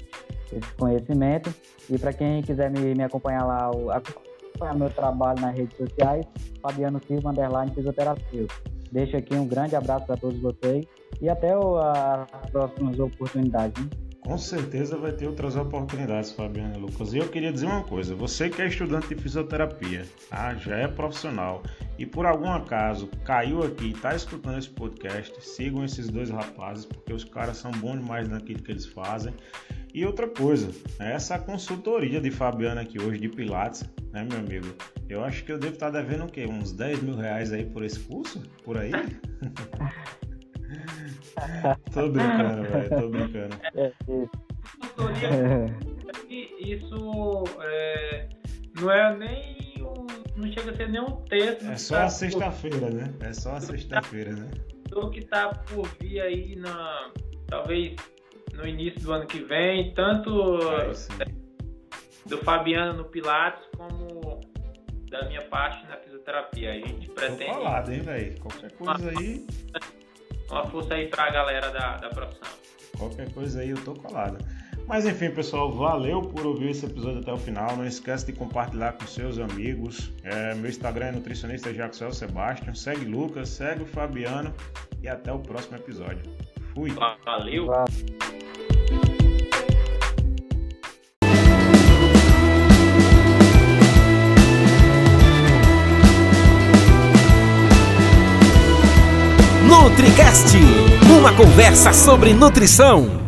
[0.53, 1.55] esse conhecimento.
[1.89, 6.27] E para quem quiser me, me acompanhar lá, acompanhar meu trabalho nas redes sociais,
[6.61, 8.47] Fabiano Silva, underline fisioterapia.
[8.91, 10.85] Deixo aqui um grande abraço para todos vocês
[11.21, 13.81] e até as próximas oportunidades.
[13.81, 14.04] Hein?
[14.25, 17.13] Com certeza vai ter outras oportunidades, Fabiana Lucas.
[17.13, 20.89] E eu queria dizer uma coisa: você que é estudante de fisioterapia, ah, já é
[20.89, 21.63] profissional
[21.99, 26.87] e por algum acaso caiu aqui e está escutando esse podcast, sigam esses dois rapazes,
[26.87, 29.35] porque os caras são bons demais naquilo que eles fazem.
[29.93, 34.75] E outra coisa, essa consultoria de Fabiana aqui hoje de Pilates, né, meu amigo?
[35.09, 36.47] Eu acho que eu devo estar tá devendo o quê?
[36.47, 38.43] Uns 10 mil reais aí por esse curso?
[38.65, 38.91] Por aí?
[41.93, 43.57] tô brincando, velho, tô brincando.
[43.75, 43.93] É,
[46.61, 48.29] isso é,
[48.81, 50.07] não é nem um,
[50.37, 51.67] não chega a ser nem um texto.
[51.67, 53.13] É só a sexta-feira, né?
[53.21, 54.51] É só a sexta-feira, né?
[54.95, 57.11] O que tá por vir aí na
[57.49, 57.97] talvez
[58.55, 60.59] no início do ano que vem, tanto
[62.27, 64.41] do Fabiano no Pilates como
[65.11, 66.71] da minha parte na fisioterapia.
[66.71, 67.47] A gente pretende.
[67.47, 68.41] Tô falado, hein, velho?
[68.41, 69.47] Qualquer coisa aí
[70.51, 72.49] uma força aí pra galera da, da profissão.
[72.99, 74.39] Qualquer coisa aí eu tô colado.
[74.87, 77.77] Mas enfim, pessoal, valeu por ouvir esse episódio até o final.
[77.77, 80.13] Não esquece de compartilhar com seus amigos.
[80.23, 82.75] É, meu Instagram é nutricionista Jackson Sebastião.
[82.75, 84.55] Segue Lucas, segue o Fabiano
[85.03, 86.23] e até o próximo episódio.
[86.75, 86.91] Fui.
[87.25, 87.67] Valeu.
[99.83, 100.57] NutriCast
[101.19, 103.24] uma conversa sobre nutrição.